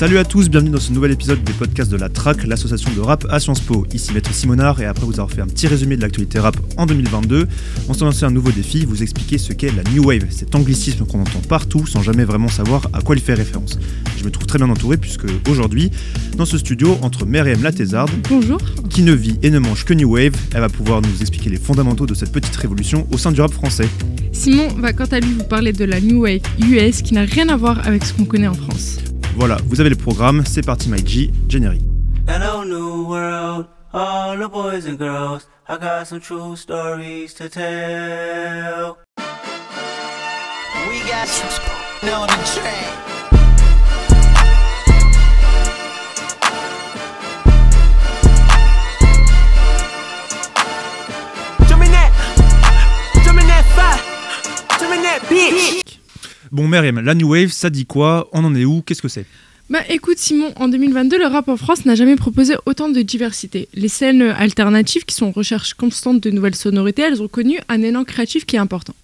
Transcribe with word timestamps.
Salut 0.00 0.16
à 0.16 0.24
tous, 0.24 0.48
bienvenue 0.48 0.70
dans 0.70 0.80
ce 0.80 0.94
nouvel 0.94 1.10
épisode 1.10 1.44
des 1.44 1.52
podcasts 1.52 1.90
de 1.92 1.98
la 1.98 2.08
TRAC, 2.08 2.44
l'association 2.44 2.90
de 2.96 3.00
rap 3.00 3.26
à 3.28 3.38
Sciences 3.38 3.60
Po. 3.60 3.86
Ici 3.92 4.14
Maître 4.14 4.32
Simonard 4.32 4.80
et 4.80 4.86
après 4.86 5.04
vous 5.04 5.12
avoir 5.12 5.30
fait 5.30 5.42
un 5.42 5.46
petit 5.46 5.66
résumé 5.66 5.98
de 5.98 6.00
l'actualité 6.00 6.38
rap 6.38 6.56
en 6.78 6.86
2022, 6.86 7.46
on 7.86 7.92
s'est 7.92 8.04
lancé 8.06 8.24
un 8.24 8.30
nouveau 8.30 8.50
défi, 8.50 8.86
vous 8.86 9.02
expliquer 9.02 9.36
ce 9.36 9.52
qu'est 9.52 9.70
la 9.76 9.82
New 9.92 10.06
Wave, 10.06 10.24
cet 10.30 10.54
anglicisme 10.54 11.04
qu'on 11.04 11.20
entend 11.20 11.42
partout 11.46 11.86
sans 11.86 12.00
jamais 12.00 12.24
vraiment 12.24 12.48
savoir 12.48 12.88
à 12.94 13.02
quoi 13.02 13.14
il 13.14 13.20
fait 13.20 13.34
référence. 13.34 13.78
Je 14.16 14.24
me 14.24 14.30
trouve 14.30 14.46
très 14.46 14.56
bien 14.56 14.70
entouré 14.70 14.96
puisque 14.96 15.26
aujourd'hui, 15.50 15.90
dans 16.34 16.46
ce 16.46 16.56
studio, 16.56 16.96
entre 17.02 17.26
Myriam 17.26 17.62
Latézarde, 17.62 18.10
Bonjour. 18.30 18.58
qui 18.88 19.02
ne 19.02 19.12
vit 19.12 19.38
et 19.42 19.50
ne 19.50 19.58
mange 19.58 19.84
que 19.84 19.92
New 19.92 20.14
Wave, 20.14 20.32
elle 20.54 20.60
va 20.60 20.70
pouvoir 20.70 21.02
nous 21.02 21.20
expliquer 21.20 21.50
les 21.50 21.58
fondamentaux 21.58 22.06
de 22.06 22.14
cette 22.14 22.32
petite 22.32 22.56
révolution 22.56 23.06
au 23.12 23.18
sein 23.18 23.32
du 23.32 23.42
rap 23.42 23.52
français. 23.52 23.88
Simon 24.32 24.68
va 24.78 24.94
quant 24.94 25.04
à 25.10 25.20
lui 25.20 25.34
vous 25.34 25.44
parler 25.44 25.74
de 25.74 25.84
la 25.84 26.00
New 26.00 26.22
Wave 26.22 26.40
US 26.58 27.02
qui 27.02 27.12
n'a 27.12 27.24
rien 27.24 27.50
à 27.50 27.56
voir 27.58 27.86
avec 27.86 28.02
ce 28.06 28.14
qu'on 28.14 28.24
connaît 28.24 28.48
en 28.48 28.54
France. 28.54 28.96
Voilà, 29.36 29.56
vous 29.64 29.80
avez 29.80 29.88
le 29.90 29.96
programme, 29.96 30.44
c'est 30.44 30.64
parti 30.64 30.88
My 30.90 31.06
G, 31.06 31.30
générique. 31.48 31.82
Hello, 32.28 32.64
new 32.64 33.06
world, 33.08 33.66
all 33.92 34.36
the 34.36 34.48
boys 34.48 34.86
and 34.86 34.96
girls. 34.98 35.46
I 35.66 35.78
got 35.78 36.06
some 36.06 36.20
true 36.20 36.56
stories 36.56 37.32
to 37.34 37.48
tell. 37.48 38.98
We 40.88 41.00
got 41.08 41.26
the 42.02 42.10
track. 42.44 42.96
Jump 51.66 51.82
in 51.84 51.92
that, 51.92 52.10
jump 53.24 53.40
in 53.40 53.46
that 53.46 53.64
fire, 53.74 53.98
jump 54.78 54.94
in 54.94 55.02
that 55.02 55.20
bitch. 55.22 55.89
Bon 56.52 56.66
Myriam, 56.66 56.98
la 56.98 57.14
New 57.14 57.28
Wave, 57.28 57.50
ça 57.50 57.70
dit 57.70 57.86
quoi 57.86 58.28
On 58.32 58.44
en 58.44 58.56
est 58.56 58.64
où 58.64 58.82
Qu'est-ce 58.82 59.02
que 59.02 59.06
c'est 59.06 59.24
Bah 59.68 59.78
écoute 59.88 60.18
Simon, 60.18 60.52
en 60.56 60.66
2022, 60.66 61.16
le 61.16 61.26
rap 61.26 61.48
en 61.48 61.56
France 61.56 61.84
n'a 61.84 61.94
jamais 61.94 62.16
proposé 62.16 62.54
autant 62.66 62.88
de 62.88 63.02
diversité. 63.02 63.68
Les 63.72 63.86
scènes 63.86 64.22
alternatives 64.22 65.04
qui 65.04 65.14
sont 65.14 65.26
en 65.26 65.30
recherche 65.30 65.74
constante 65.74 66.20
de 66.20 66.28
nouvelles 66.30 66.56
sonorités, 66.56 67.02
elles 67.02 67.22
ont 67.22 67.28
connu 67.28 67.60
un 67.68 67.80
élan 67.82 68.02
créatif 68.02 68.46
qui 68.46 68.56
est 68.56 68.58
important. 68.58 68.96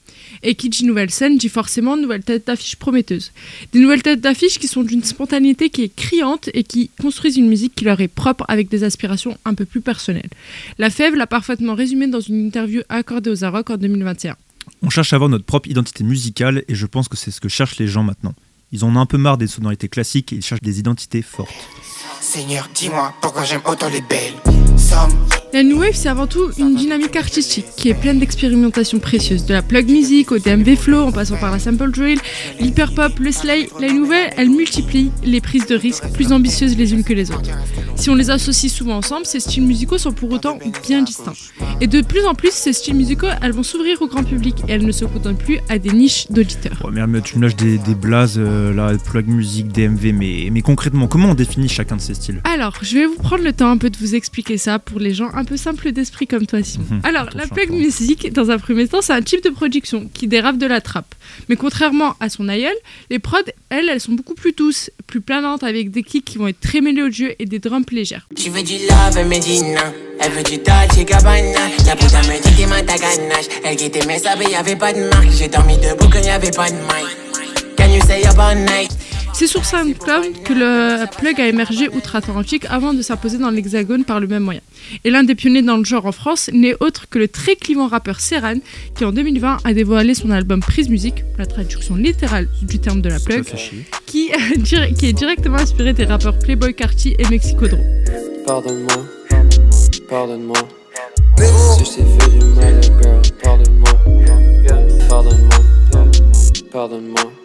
Et 0.43 0.57
qui 0.57 0.69
dit 0.71 0.85
nouvelle 0.85 1.13
scène 1.13 1.39
dit 1.39 1.49
forcément 1.49 1.97
nouvelles 1.97 2.25
têtes 2.25 2.49
d'affiche 2.49 2.75
prometteuses. 2.75 3.31
Des 3.73 3.79
nouvelles 3.79 4.03
têtes 4.03 4.21
d'affiche 4.21 4.59
qui 4.59 4.67
sont 4.67 4.83
d'une 4.83 5.05
spontanéité 5.05 5.71
qui 5.71 5.85
est 5.85 5.95
criante 5.95 6.51
et 6.53 6.65
qui 6.65 6.91
construisent 7.01 7.37
une 7.37 7.49
musique 7.49 7.77
qui 7.77 7.85
leur 7.85 8.01
est 8.01 8.09
propre 8.09 8.45
avec 8.49 8.69
des 8.69 8.83
aspirations 8.83 9.39
un 9.45 9.55
peu 9.55 9.67
plus 9.67 9.83
personnelles. 9.83 10.31
La 10.79 10.91
Fève 10.91 11.15
l'a 11.15 11.29
parfaitement 11.29 11.77
résumé 11.77 12.09
dans 12.09 12.19
une 12.19 12.45
interview 12.45 12.83
accordée 12.89 13.31
aux 13.31 13.45
Arocs 13.45 13.71
en 13.71 13.77
2021. 13.77 14.37
On 14.83 14.91
cherche 14.91 15.13
à 15.13 15.17
avoir 15.17 15.29
notre 15.29 15.45
propre 15.45 15.69
identité 15.69 16.05
musicale 16.05 16.65
et 16.69 16.75
je 16.75 16.87
pense 16.87 17.09
que 17.09 17.17
c'est 17.17 17.31
ce 17.31 17.41
que 17.41 17.49
cherchent 17.49 17.79
les 17.79 17.89
gens 17.89 18.03
maintenant. 18.03 18.35
Ils 18.73 18.85
en 18.85 18.95
ont 18.95 19.01
un 19.01 19.07
peu 19.07 19.19
marre 19.19 19.39
des 19.39 19.47
sonorités 19.47 19.89
classiques 19.89 20.33
et 20.33 20.37
ils 20.37 20.43
cherchent 20.45 20.63
des 20.63 20.79
identités 20.79 21.23
fortes. 21.23 21.51
Seigneur, 22.21 22.69
dis-moi 22.75 23.15
pourquoi 23.21 23.45
j'aime 23.45 23.63
autant 23.65 23.89
les 23.89 24.01
belles. 24.01 24.56
La 25.53 25.63
New 25.63 25.79
Wave, 25.79 25.95
c'est 25.95 26.09
avant 26.09 26.27
tout 26.27 26.51
une 26.59 26.75
dynamique 26.75 27.17
artistique 27.17 27.65
qui 27.77 27.89
est 27.89 27.95
pleine 27.95 28.19
d'expérimentations 28.19 28.99
précieuses. 28.99 29.47
De 29.47 29.55
la 29.55 29.63
plug 29.63 29.89
music 29.89 30.31
au 30.31 30.39
DMV 30.39 30.77
flow, 30.77 31.05
en 31.05 31.13
passant 31.13 31.37
par 31.39 31.51
la 31.51 31.59
sample 31.59 31.91
drill, 31.91 32.19
l'hyperpop, 32.61 33.19
le 33.19 33.33
slay, 33.33 33.69
la 33.81 33.91
nouvelle, 33.91 34.31
elle 34.37 34.51
multiplie 34.51 35.11
les 35.25 35.41
prises 35.41 35.67
de 35.67 35.75
risques 35.75 36.13
plus 36.13 36.33
ambitieuses 36.33 36.77
les 36.77 36.93
unes 36.93 37.05
que 37.05 37.15
les 37.15 37.31
autres. 37.31 37.51
Si 37.95 38.11
on 38.11 38.15
les 38.15 38.29
associe 38.29 38.71
souvent 38.71 38.99
ensemble, 38.99 39.25
ces 39.25 39.41
styles 39.41 39.63
musicaux 39.63 39.97
sont 39.97 40.13
pour 40.13 40.31
autant 40.31 40.59
bien 40.87 41.03
distincts. 41.03 41.33
Et 41.81 41.87
de 41.87 42.03
plus 42.03 42.27
en 42.27 42.35
plus, 42.35 42.53
ces 42.53 42.75
styles 42.75 42.97
musicaux, 42.97 43.29
elles 43.41 43.53
vont 43.53 43.63
s'ouvrir 43.63 44.03
au 44.03 44.09
grand 44.09 44.25
public 44.25 44.57
et 44.69 44.73
elles 44.73 44.85
ne 44.85 44.93
se 44.93 45.07
contentent 45.07 45.39
plus 45.39 45.59
à 45.71 45.79
des 45.79 45.91
niches 45.91 46.27
d'auditeurs. 46.29 46.91
Mais, 46.93 47.07
mais 47.07 47.23
tu 47.23 47.39
me 47.39 47.45
lâches 47.45 47.57
des, 47.57 47.79
des 47.79 47.95
blazes, 47.95 48.37
euh, 48.37 48.75
là, 48.75 48.93
plug 49.03 49.27
music, 49.29 49.69
DMV, 49.69 50.13
mais, 50.13 50.49
mais 50.53 50.61
concrètement, 50.61 51.07
comment 51.07 51.31
on 51.31 51.35
définit 51.35 51.69
chacun 51.69 51.97
de 51.97 52.03
ces 52.03 52.15
styles? 52.15 52.43
Alors, 52.45 52.75
je 52.83 52.99
vais 52.99 53.07
vous 53.07 53.17
prendre 53.17 53.43
le 53.43 53.55
temps 53.55 53.71
un 53.71 53.79
peu 53.79 53.89
de 53.89 53.97
vous 53.97 54.15
expliquer 54.15 54.59
ça 54.59 54.76
pour 54.79 55.01
les 55.01 55.15
gens 55.15 55.31
un 55.35 55.45
peu 55.45 55.57
simples 55.57 55.93
d'esprit 55.93 56.27
comme 56.27 56.47
toi, 56.47 56.63
Simon. 56.63 56.87
Mhm. 56.91 57.01
Alors, 57.05 57.29
la 57.35 57.47
plug 57.47 57.71
music, 57.71 58.33
dans 58.33 58.51
un 58.51 58.59
premier 58.59 58.87
temps, 58.89 59.03
c'est 59.03 59.13
un 59.13 59.23
type 59.23 59.43
de 59.43 59.51
production 59.51 60.09
qui 60.13 60.27
dérape 60.29 60.59
de 60.59 60.67
la 60.67 60.81
trappe. 60.81 61.15
Mais 61.49 61.57
contrairement 61.57 62.15
à 62.21 62.29
son 62.29 62.49
aïeul, 62.49 62.75
les 63.11 63.19
prods, 63.19 63.39
elles, 63.71 63.89
elles 63.89 64.01
sont 64.01 64.13
beaucoup 64.13 64.35
plus 64.35 64.53
douces, 64.53 64.91
plus 65.07 65.21
planantes, 65.21 65.63
avec 65.63 65.91
des 65.91 66.03
kicks 66.03 66.25
qui 66.25 66.39
vont 66.39 66.49
être 66.49 66.61
très 66.61 66.81
mélodieux 66.81 67.35
et 67.39 67.47
des 67.47 67.59
drums 67.59 67.85
légères. 67.91 68.29
Tu 68.37 68.51
veux 68.51 68.63
du 68.63 68.75
love, 68.75 69.17
elle 69.17 69.27
me 69.27 69.39
dit 69.39 69.63
non. 69.63 69.93
Elle 70.21 70.33
veut 70.33 70.43
du 70.43 70.57
Dolce 70.57 71.05
Gabbana. 71.05 71.61
La 71.87 71.97
putain 71.97 72.23
me 72.23 72.43
dit 72.43 72.57
t'es 72.57 72.67
ma 72.67 72.83
ganache. 72.83 73.47
Elle 73.65 73.77
guettait 73.77 74.07
mes 74.07 74.19
sables, 74.19 74.45
y'avait 74.51 74.77
pas 74.77 74.93
de 74.93 75.09
marque. 75.09 75.31
J'ai 75.31 75.49
dormi 75.49 75.77
debout 75.77 76.09
quand 76.11 76.23
y'avait 76.23 76.51
pas 76.51 76.69
de 76.71 76.75
mic. 76.75 77.77
Can 77.77 77.93
you 77.93 78.01
say 78.07 78.27
up 78.27 78.39
all 78.39 78.57
night? 78.57 78.91
C'est 79.39 79.47
sur 79.47 79.67
SoundCloud 79.67 80.45
que 80.45 80.55
le 80.55 81.05
plug 81.19 81.39
a 81.39 81.47
émergé 81.47 81.91
outre-Atlantique 81.91 82.65
avant 82.71 82.95
de 82.95 83.03
s'imposer 83.03 83.37
dans 83.37 83.51
l'Hexagone 83.51 84.05
par 84.07 84.19
le 84.19 84.27
même 84.27 84.45
moyen. 84.45 84.63
Et 85.05 85.11
l'un 85.11 85.25
des 85.25 85.35
pionniers 85.35 85.61
dans 85.61 85.77
le 85.77 85.85
genre 85.85 86.07
en 86.07 86.13
France 86.13 86.49
n'est 86.55 86.75
autre 86.81 87.07
que 87.11 87.19
le 87.19 87.29
très 87.29 87.55
clivant 87.55 87.87
rappeur 87.87 88.21
Serran, 88.21 88.55
qui 88.95 89.05
en 89.05 89.13
2020 89.13 89.59
a 89.63 89.75
dévoilé 89.75 90.15
son 90.15 90.31
album 90.31 90.61
Prise 90.61 90.89
Musique, 90.89 91.23
la 91.37 91.45
traduction 91.45 91.97
littérale 91.97 92.49
du 92.63 92.79
terme 92.79 93.03
de 93.03 93.11
la 93.11 93.21
plug, 93.21 93.45
chier. 93.55 93.85
qui, 94.07 94.31
est 94.31 95.13
directement 95.13 95.59
inspiré 95.59 95.93
des 95.93 96.07
rappeurs 96.07 96.39
Playboy 96.39 96.73
Carti 96.73 97.15
et 97.19 97.29
Mexicodro. 97.29 97.77
Pardonne-moi, 98.47 99.07
pardonne-moi. 100.09 100.57
Si 101.37 101.85
je 101.85 101.91
t'ai 101.91 102.25
fait 102.25 102.39
du 102.39 102.47
mal, 102.55 102.81
girl, 102.83 103.21
pardonne-moi. 103.43 103.91
Pardonne-moi, 105.11 105.59
pardonne-moi. 106.73 107.36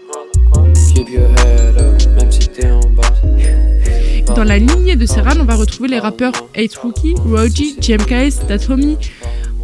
Dans 4.35 4.43
la 4.43 4.57
lignée 4.57 4.95
de 4.95 5.05
Serran, 5.05 5.39
on 5.39 5.43
va 5.43 5.55
retrouver 5.55 5.89
les 5.89 5.99
rappeurs 5.99 6.33
8 6.57 6.75
Rookie, 6.77 7.13
Roji, 7.15 7.75
JMKS, 7.79 8.47
Datomi, 8.47 8.97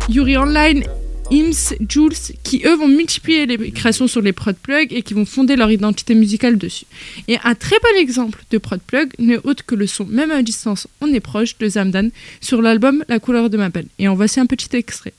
Yuri 0.09 0.37
Online, 0.37 0.83
Ims, 1.31 1.73
Jules, 1.87 2.13
qui 2.43 2.61
eux 2.65 2.75
vont 2.75 2.87
multiplier 2.87 3.45
les 3.45 3.71
créations 3.71 4.07
sur 4.07 4.21
les 4.21 4.33
prod 4.33 4.55
plugs 4.55 4.93
et 4.93 5.01
qui 5.01 5.13
vont 5.13 5.25
fonder 5.25 5.55
leur 5.55 5.71
identité 5.71 6.15
musicale 6.15 6.57
dessus. 6.57 6.85
Et 7.27 7.37
un 7.43 7.55
très 7.55 7.77
bon 7.79 7.99
exemple 7.99 8.43
de 8.51 8.57
prod 8.57 8.79
plug 8.79 9.11
n'est 9.19 9.39
autre 9.43 9.65
que 9.65 9.75
le 9.75 9.87
son 9.87 10.05
Même 10.05 10.31
à 10.31 10.43
distance, 10.43 10.87
on 11.01 11.07
est 11.07 11.19
proche 11.19 11.57
de 11.57 11.67
Zamdan 11.67 12.09
sur 12.41 12.61
l'album 12.61 13.03
La 13.07 13.19
couleur 13.19 13.49
de 13.49 13.57
ma 13.57 13.69
peine. 13.69 13.87
Et 13.99 14.07
en 14.07 14.15
voici 14.15 14.39
un 14.39 14.45
petit 14.45 14.75
extrait. 14.75 15.13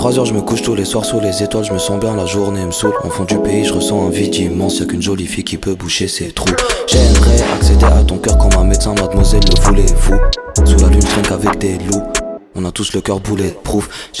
3 0.00 0.18
heures, 0.18 0.24
je 0.24 0.32
me 0.32 0.40
couche 0.40 0.62
tous 0.62 0.74
les 0.74 0.86
soirs 0.86 1.04
sous 1.04 1.20
les 1.20 1.42
étoiles, 1.42 1.62
je 1.62 1.74
me 1.74 1.78
sens 1.78 2.00
bien, 2.00 2.16
la 2.16 2.24
journée 2.24 2.64
me 2.64 2.70
saoule. 2.70 2.94
En 3.04 3.10
fond 3.10 3.24
du 3.24 3.36
pays, 3.36 3.66
je 3.66 3.74
ressens 3.74 4.06
un 4.06 4.08
vide 4.08 4.34
immense, 4.34 4.78
y'a 4.78 4.86
qu'une 4.86 5.02
jolie 5.02 5.26
fille 5.26 5.44
qui 5.44 5.58
peut 5.58 5.74
boucher 5.74 6.08
ses 6.08 6.32
trous. 6.32 6.46
J'aimerais 6.86 7.42
accéder 7.54 7.84
à 7.84 8.02
ton 8.02 8.16
cœur 8.16 8.38
comme 8.38 8.58
un 8.58 8.64
médecin, 8.64 8.94
mademoiselle, 8.94 9.42
le 9.54 9.60
voulez-vous? 9.60 10.16
Sous 10.64 10.78
la 10.78 10.88
lune, 10.88 11.02
je 11.02 11.28
qu'avec 11.28 11.58
des 11.58 11.74
loups. 11.74 12.19
On 12.60 12.66
a 12.66 12.72
tous 12.72 12.92
le 12.92 13.00
cœur 13.00 13.20
bulletproof. 13.20 14.12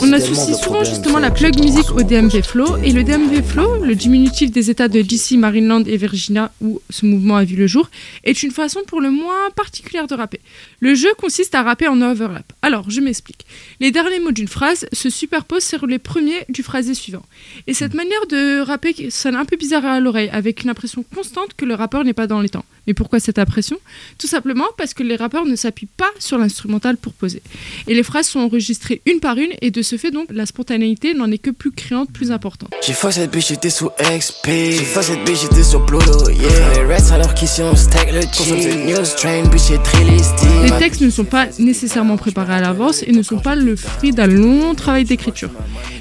On 0.00 0.12
associe 0.14 0.56
souvent 0.58 0.82
justement 0.82 1.18
la 1.18 1.30
plug 1.30 1.58
music 1.58 1.90
au 1.90 2.02
DMV 2.02 2.40
Flow 2.42 2.78
et 2.78 2.90
le 2.90 3.04
DMV 3.04 3.42
Flow, 3.42 3.84
le 3.84 3.94
diminutif 3.94 4.50
des 4.50 4.70
états 4.70 4.88
de 4.88 5.02
DC, 5.02 5.32
Maryland 5.32 5.82
et 5.84 5.98
Virginia 5.98 6.50
où 6.62 6.80
ce 6.88 7.04
mouvement 7.04 7.36
a 7.36 7.44
vu 7.44 7.56
le 7.56 7.66
jour, 7.66 7.90
est 8.22 8.42
une 8.42 8.50
façon 8.50 8.80
pour 8.86 9.02
le 9.02 9.10
moins 9.10 9.50
particulière 9.54 10.06
de 10.06 10.14
rapper. 10.14 10.40
Le 10.80 10.94
jeu 10.94 11.10
consiste 11.18 11.54
à 11.54 11.62
rapper 11.62 11.86
en 11.86 12.00
overlap. 12.00 12.50
Alors, 12.62 12.88
je 12.88 13.02
m'explique. 13.02 13.44
Les 13.78 13.90
derniers 13.90 14.20
mots 14.20 14.32
d'une 14.32 14.48
phrase 14.48 14.86
se 14.94 15.10
superposent 15.10 15.64
sur 15.64 15.86
les 15.86 15.98
premiers 15.98 16.46
du 16.48 16.62
phrasé 16.62 16.94
suivant. 16.94 17.26
Et 17.66 17.74
cette 17.74 17.92
manière 17.92 18.26
de 18.30 18.60
rapper 18.62 19.10
sonne 19.10 19.36
un 19.36 19.44
peu 19.44 19.56
bizarre 19.56 19.84
à 19.84 20.00
l'oreille, 20.00 20.30
avec 20.32 20.62
une 20.62 20.70
impression 20.70 21.04
constante 21.14 21.52
que 21.58 21.66
le 21.66 21.74
rappeur 21.74 22.04
n'est 22.04 22.14
pas 22.14 22.26
dans 22.26 22.40
les 22.40 22.48
temps. 22.48 22.64
Mais 22.86 22.94
pourquoi 22.94 23.20
cette 23.20 23.38
impression? 23.38 23.78
Tout 24.18 24.26
simplement 24.26 24.66
parce 24.76 24.94
que 24.94 25.02
les 25.02 25.16
rappeurs 25.16 25.46
ne 25.46 25.56
s'appuient 25.56 25.88
pas 25.96 26.10
sur 26.18 26.38
l'instrumental 26.38 26.96
pour 26.96 27.12
poser. 27.12 27.42
Et 27.86 27.94
les 27.94 28.02
phrases 28.02 28.28
sont 28.28 28.40
enregistrées 28.40 29.00
une 29.06 29.20
par 29.20 29.38
une, 29.38 29.52
et 29.60 29.70
de 29.70 29.82
ce 29.82 29.96
fait, 29.96 30.10
donc, 30.10 30.26
la 30.30 30.46
spontanéité 30.46 31.14
n'en 31.14 31.30
est 31.30 31.38
que 31.38 31.50
plus 31.50 31.70
créante, 31.70 32.10
plus 32.12 32.32
importante. 32.32 32.72
J'ai 32.86 32.92
fois 32.92 33.10
cette 33.12 33.30
bitch, 33.30 33.48
j'étais 33.48 33.70
sous 33.70 33.90
XP. 34.00 34.46
J'ai 34.46 34.84
fois 34.84 35.02
cette 35.02 35.24
bitch, 35.24 35.42
j'étais 35.42 35.62
sur 35.62 35.84
Pluto, 35.86 36.30
yeah. 36.30 36.74
Les 36.74 36.84
restes 36.84 37.12
alors 37.12 37.34
qu'ici 37.34 37.62
on 37.62 37.74
stack 37.74 38.12
le 38.12 38.20
cheese. 38.20 38.76
News 38.86 39.06
train, 39.16 39.42
bitch, 39.48 39.62
c'est 39.62 39.82
très 39.82 40.04
listé. 40.04 40.46
Les 40.64 40.78
textes 40.78 41.00
ne 41.00 41.10
sont 41.10 41.24
pas 41.24 41.46
nécessairement 41.58 42.16
préparés 42.16 42.54
à 42.54 42.60
l'avance 42.60 43.02
et 43.02 43.12
ne 43.12 43.22
sont 43.22 43.38
pas 43.38 43.56
le 43.56 43.76
fruit 43.76 44.12
d'un 44.12 44.26
long 44.26 44.74
travail 44.74 45.04
d'écriture. 45.04 45.50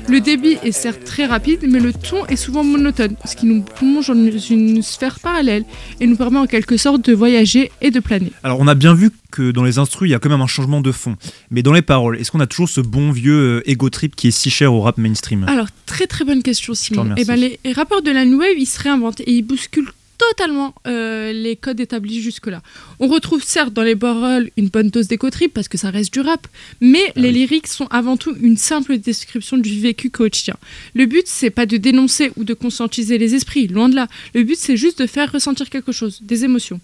Le 0.09 0.19
débit 0.19 0.57
est 0.63 0.71
certes 0.71 1.03
très 1.05 1.25
rapide, 1.25 1.65
mais 1.67 1.79
le 1.79 1.93
ton 1.93 2.25
est 2.25 2.35
souvent 2.35 2.63
monotone, 2.63 3.15
ce 3.25 3.35
qui 3.35 3.45
nous 3.45 3.61
plonge 3.61 4.07
dans 4.07 4.15
une 4.15 4.81
sphère 4.81 5.19
parallèle 5.19 5.63
et 6.01 6.07
nous 6.07 6.17
permet 6.17 6.39
en 6.39 6.45
quelque 6.45 6.72
quelque 6.73 6.81
sorte 6.81 7.05
de 7.05 7.13
voyager 7.13 7.71
et 7.81 7.91
de 7.91 7.99
planer. 7.99 8.31
Alors 8.43 8.59
on 8.59 8.67
a 8.67 8.73
bien 8.73 8.93
vu 8.95 9.11
que 9.31 9.51
dans 9.51 9.63
les 9.63 9.77
instrus, 9.77 10.09
il 10.09 10.11
y 10.11 10.15
a 10.15 10.19
quand 10.19 10.29
même 10.29 10.41
un 10.41 10.47
changement 10.47 10.81
de 10.81 10.91
fond. 10.91 11.15
Mais 11.51 11.61
dans 11.61 11.73
les 11.73 11.81
paroles, 11.83 12.17
est-ce 12.17 12.31
qu'on 12.31 12.39
a 12.39 12.47
toujours 12.47 12.69
ce 12.69 12.81
bon 12.81 13.11
vieux 13.11 13.61
euh, 13.63 13.69
ego 13.69 13.89
trip 13.89 14.15
qui 14.15 14.29
est 14.29 14.31
si 14.31 14.49
cher 14.49 14.73
au 14.73 14.81
rap 14.81 14.97
mainstream? 14.97 15.45
Alors, 15.47 15.67
très 15.85 16.07
très 16.07 16.25
bonne 16.25 16.41
question, 16.41 16.73
Simon. 16.73 17.03
remercie. 17.03 17.23
Eh 17.23 17.25
ben, 17.25 17.35
les, 17.35 17.59
les 17.63 17.73
rappeurs 17.73 18.01
de 18.01 18.11
la 18.11 18.25
New 18.25 18.39
Wave, 18.39 18.57
ils 18.57 18.65
se 18.65 18.81
réinventent 18.81 19.21
et 19.21 19.31
ils 19.31 19.43
bousculent 19.43 19.91
totalement 20.17 20.73
euh, 20.87 21.33
les 21.33 21.55
codes 21.55 21.79
établis 21.79 22.21
jusque-là. 22.21 22.61
On 22.99 23.07
retrouve 23.07 23.43
certes 23.43 23.73
dans 23.73 23.83
les 23.83 23.95
paroles 23.95 24.49
une 24.57 24.69
bonne 24.69 24.89
dose 24.89 25.07
d'éco 25.07 25.29
parce 25.53 25.67
que 25.67 25.77
ça 25.77 25.89
reste 25.89 26.13
du 26.13 26.19
rap, 26.19 26.47
mais 26.81 27.11
les 27.15 27.31
lyriques 27.31 27.67
sont 27.67 27.87
avant 27.87 28.17
tout 28.17 28.35
une 28.41 28.57
simple 28.57 28.97
description 28.97 29.57
du 29.57 29.79
vécu 29.79 30.09
quotidien. 30.09 30.55
Le 30.93 31.05
but, 31.05 31.25
c'est 31.25 31.49
pas 31.49 31.65
de 31.65 31.77
dénoncer 31.77 32.31
ou 32.35 32.43
de 32.43 32.53
conscientiser 32.53 33.17
les 33.17 33.35
esprits, 33.35 33.67
loin 33.67 33.89
de 33.89 33.95
là. 33.95 34.07
Le 34.33 34.43
but, 34.43 34.57
c'est 34.57 34.77
juste 34.77 35.01
de 35.01 35.07
faire 35.07 35.31
ressentir 35.31 35.69
quelque 35.69 35.91
chose, 35.91 36.19
des 36.21 36.43
émotions. 36.43 36.79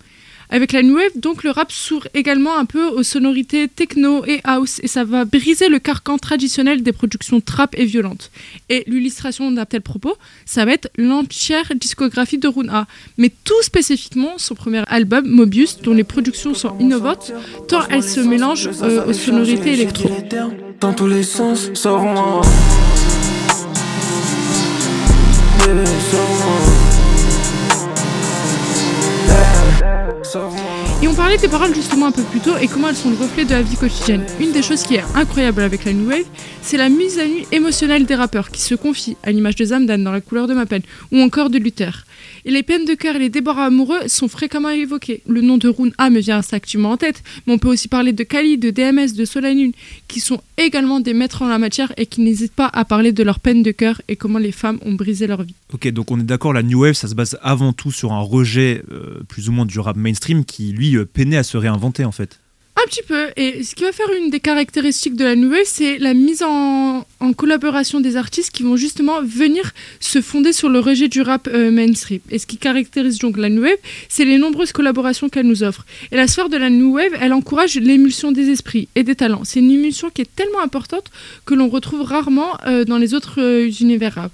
Avec 0.51 0.72
la 0.72 0.81
New 0.81 0.96
Wave, 0.96 1.12
donc 1.16 1.44
le 1.44 1.51
rap 1.51 1.72
s'ouvre 1.72 2.07
également 2.16 2.57
un 2.57 2.66
peu 2.66 2.88
aux 2.88 3.04
sonorités 3.04 3.68
techno 3.68 4.25
et 4.25 4.42
house 4.44 4.80
et 4.81 4.88
ça 4.88 5.04
va 5.04 5.24
briser 5.24 5.69
le 5.69 5.78
carcan 5.78 6.18
traditionnel 6.18 6.81
des 6.81 6.92
productions 6.92 7.40
trap 7.40 7.75
et 7.78 7.86
violentes. 7.86 8.31
Et 8.69 8.84
l'illustration 8.88 9.51
d'un 9.51 9.66
tel 9.66 9.81
propos, 9.81 10.16
ça 10.46 10.66
va 10.66 10.72
être 10.74 10.90
l'entière 10.98 11.72
discographie 11.75 12.40
de 12.40 12.48
Runa, 12.48 12.88
mais 13.18 13.31
tout 13.44 13.62
spécifiquement 13.62 14.38
son 14.38 14.56
premier 14.56 14.81
album 14.88 15.28
Mobius, 15.28 15.78
dont 15.81 15.94
les 15.94 16.04
productions 16.04 16.56
sont 16.56 16.75
innovantes, 16.80 17.31
tant 17.68 17.88
elles 17.90 18.04
se 18.04 18.19
mélangent 18.19 18.69
euh, 18.81 19.06
aux 19.06 19.13
sonorités 19.13 19.74
électro. 19.74 20.10
Parlait 31.19 31.38
des 31.38 31.50
paroles 31.50 31.75
justement 31.75 32.06
un 32.06 32.12
peu 32.13 32.24
plus 32.24 32.39
tôt 32.39 32.56
et 32.62 32.69
comment 32.69 32.88
elles 32.88 32.95
sont 32.95 33.10
le 33.10 33.18
reflet 33.18 33.44
de 33.44 33.51
la 33.51 33.62
vie 33.62 33.75
quotidienne. 33.75 34.25
Une 34.39 34.54
des 34.54 34.62
choses 34.62 34.83
qui 34.83 34.95
est 34.95 35.04
incroyable 35.16 35.62
avec 35.62 35.83
la 35.83 35.92
New 35.92 36.07
Wave, 36.07 36.24
c'est 36.62 36.77
la 36.77 36.88
mise 36.88 37.19
à 37.19 37.25
nu 37.25 37.44
émotionnelle 37.51 38.06
des 38.06 38.16
rappeurs 38.16 38.50
qui 38.50 38.62
se 38.62 38.74
confient, 38.74 39.18
à 39.24 39.31
l'image 39.31 39.57
de 39.57 39.66
Zamdan 39.66 39.98
dans 39.98 40.13
La 40.13 40.21
couleur 40.21 40.48
de 40.48 40.54
ma 40.54 40.66
peine, 40.66 40.81
ou 41.12 41.19
encore 41.19 41.50
de 41.50 41.57
Luther. 41.57 42.06
Et 42.50 42.51
les 42.51 42.63
peines 42.63 42.86
de 42.86 42.96
cœur 42.96 43.16
et 43.16 43.19
les 43.19 43.30
débords 43.30 43.60
amoureux 43.60 44.07
sont 44.07 44.28
fréquemment 44.28 44.69
évoqués. 44.69 45.22
Le 45.28 45.42
nom 45.42 45.60
de 45.60 45.68
Rune 45.68 45.92
A 46.00 46.10
me 46.10 46.19
vient 46.19 46.40
instinctivement 46.40 46.90
en 46.90 46.98
tête, 46.98 47.22
mais 47.46 47.54
on 47.54 47.60
peut 47.60 47.68
aussi 47.68 47.88
parler 47.88 48.12
de 48.12 48.24
Kali, 48.24 48.57
de 48.57 48.72
DMS, 48.72 49.13
de 49.16 49.24
Solanune, 49.24 49.72
qui 50.07 50.19
sont 50.19 50.42
également 50.57 51.00
des 51.00 51.13
maîtres 51.13 51.44
en 51.44 51.48
la 51.48 51.60
matière 51.60 51.94
et 51.96 52.07
qui 52.07 52.22
n'hésitent 52.22 52.56
pas 52.56 52.68
à 52.74 52.86
parler 52.86 53.12
de 53.12 53.22
leurs 53.22 53.40
peines 53.40 53.62
de 53.62 53.69
cœur 53.69 54.01
et 54.07 54.16
comment 54.16 54.40
les 54.40 54.51
femmes 54.51 54.80
ont 54.84 54.94
brisé 54.94 55.28
leur 55.28 55.44
vie. 55.44 55.54
Ok, 55.74 55.88
donc 55.90 56.10
on 56.10 56.19
est 56.19 56.24
d'accord, 56.24 56.54
la 56.54 56.63
New 56.63 56.81
Wave, 56.81 56.94
ça 56.94 57.07
se 57.07 57.13
base 57.13 57.38
avant 57.44 57.72
tout 57.72 57.92
sur 57.92 58.13
un 58.13 58.22
rejet 58.22 58.81
euh, 58.92 59.22
plus 59.28 59.48
ou 59.48 59.51
moins 59.51 59.68
du 59.68 59.80
rap 59.80 59.96
mainstream 59.96 60.44
qui, 60.44 60.72
lui, 60.72 60.96
euh, 60.96 61.06
peinait 61.06 61.38
à 61.38 61.44
se 61.44 61.56
réinventer 61.56 62.04
en 62.04 62.12
fait. 62.12 62.40
Un 62.81 62.87
petit 62.87 63.03
peu. 63.03 63.27
Et 63.35 63.63
ce 63.63 63.75
qui 63.75 63.83
va 63.83 63.91
faire 63.91 64.07
une 64.17 64.29
des 64.29 64.39
caractéristiques 64.39 65.15
de 65.17 65.25
la 65.25 65.35
Wave, 65.35 65.65
c'est 65.65 65.97
la 65.97 66.13
mise 66.13 66.43
en, 66.43 67.05
collaboration 67.35 67.99
des 67.99 68.15
artistes 68.15 68.51
qui 68.51 68.63
vont 68.63 68.77
justement 68.77 69.21
venir 69.21 69.71
se 69.99 70.21
fonder 70.21 70.53
sur 70.53 70.69
le 70.69 70.79
rejet 70.79 71.09
du 71.09 71.21
rap 71.21 71.47
euh, 71.47 71.71
mainstream. 71.71 72.21
Et 72.29 72.39
ce 72.39 72.47
qui 72.47 72.57
caractérise 72.57 73.19
donc 73.19 73.37
la 73.37 73.49
Wave, 73.49 73.77
c'est 74.07 74.23
les 74.23 74.37
nombreuses 74.37 74.71
collaborations 74.71 75.27
qu'elle 75.27 75.47
nous 75.47 75.63
offre. 75.63 75.85
Et 76.11 76.15
la 76.15 76.27
sphère 76.27 76.47
de 76.47 76.55
la 76.55 76.69
Wave, 76.69 77.17
elle 77.19 77.33
encourage 77.33 77.75
l'émulsion 77.75 78.31
des 78.31 78.49
esprits 78.49 78.87
et 78.95 79.03
des 79.03 79.15
talents. 79.15 79.43
C'est 79.43 79.59
une 79.59 79.71
émulsion 79.71 80.09
qui 80.09 80.21
est 80.21 80.35
tellement 80.35 80.61
importante 80.61 81.11
que 81.45 81.55
l'on 81.55 81.67
retrouve 81.67 82.03
rarement 82.03 82.57
euh, 82.65 82.85
dans 82.85 82.97
les 82.97 83.13
autres 83.13 83.41
euh, 83.41 83.69
univers 83.81 84.15
rap. 84.15 84.31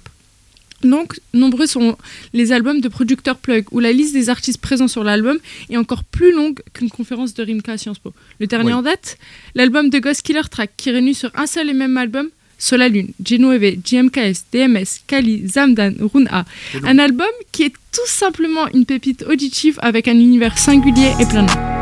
Donc, 0.82 1.18
nombreux 1.32 1.66
sont 1.66 1.96
les 2.32 2.52
albums 2.52 2.80
de 2.80 2.88
producteurs 2.88 3.36
plug, 3.36 3.64
où 3.70 3.80
la 3.80 3.92
liste 3.92 4.12
des 4.12 4.28
artistes 4.28 4.60
présents 4.60 4.88
sur 4.88 5.04
l'album 5.04 5.38
est 5.70 5.76
encore 5.76 6.04
plus 6.04 6.32
longue 6.32 6.60
qu'une 6.74 6.90
conférence 6.90 7.34
de 7.34 7.42
Rimka 7.42 7.72
à 7.72 7.78
Sciences 7.78 7.98
Po. 7.98 8.12
Le 8.40 8.46
dernier 8.46 8.68
Oui. 8.68 8.74
en 8.74 8.82
date, 8.82 9.16
l'album 9.54 9.88
de 9.90 9.98
Ghost 9.98 10.22
Killer 10.22 10.42
Track, 10.50 10.70
qui 10.76 10.90
réunit 10.90 11.14
sur 11.14 11.30
un 11.34 11.46
seul 11.46 11.70
et 11.70 11.74
même 11.74 11.96
album 11.96 12.28
Solalune, 12.58 13.08
Genueve, 13.24 13.78
JMKS, 13.84 14.44
DMS, 14.52 15.00
Kali, 15.06 15.46
Zamdan, 15.46 15.92
Runa. 16.00 16.44
Un 16.84 16.98
album 16.98 17.26
qui 17.52 17.64
est 17.64 17.72
tout 17.92 18.06
simplement 18.06 18.66
une 18.72 18.86
pépite 18.86 19.24
auditive 19.28 19.78
avec 19.82 20.08
un 20.08 20.14
univers 20.14 20.56
singulier 20.56 21.12
et 21.20 21.26
plein 21.26 21.42
de 21.44 21.75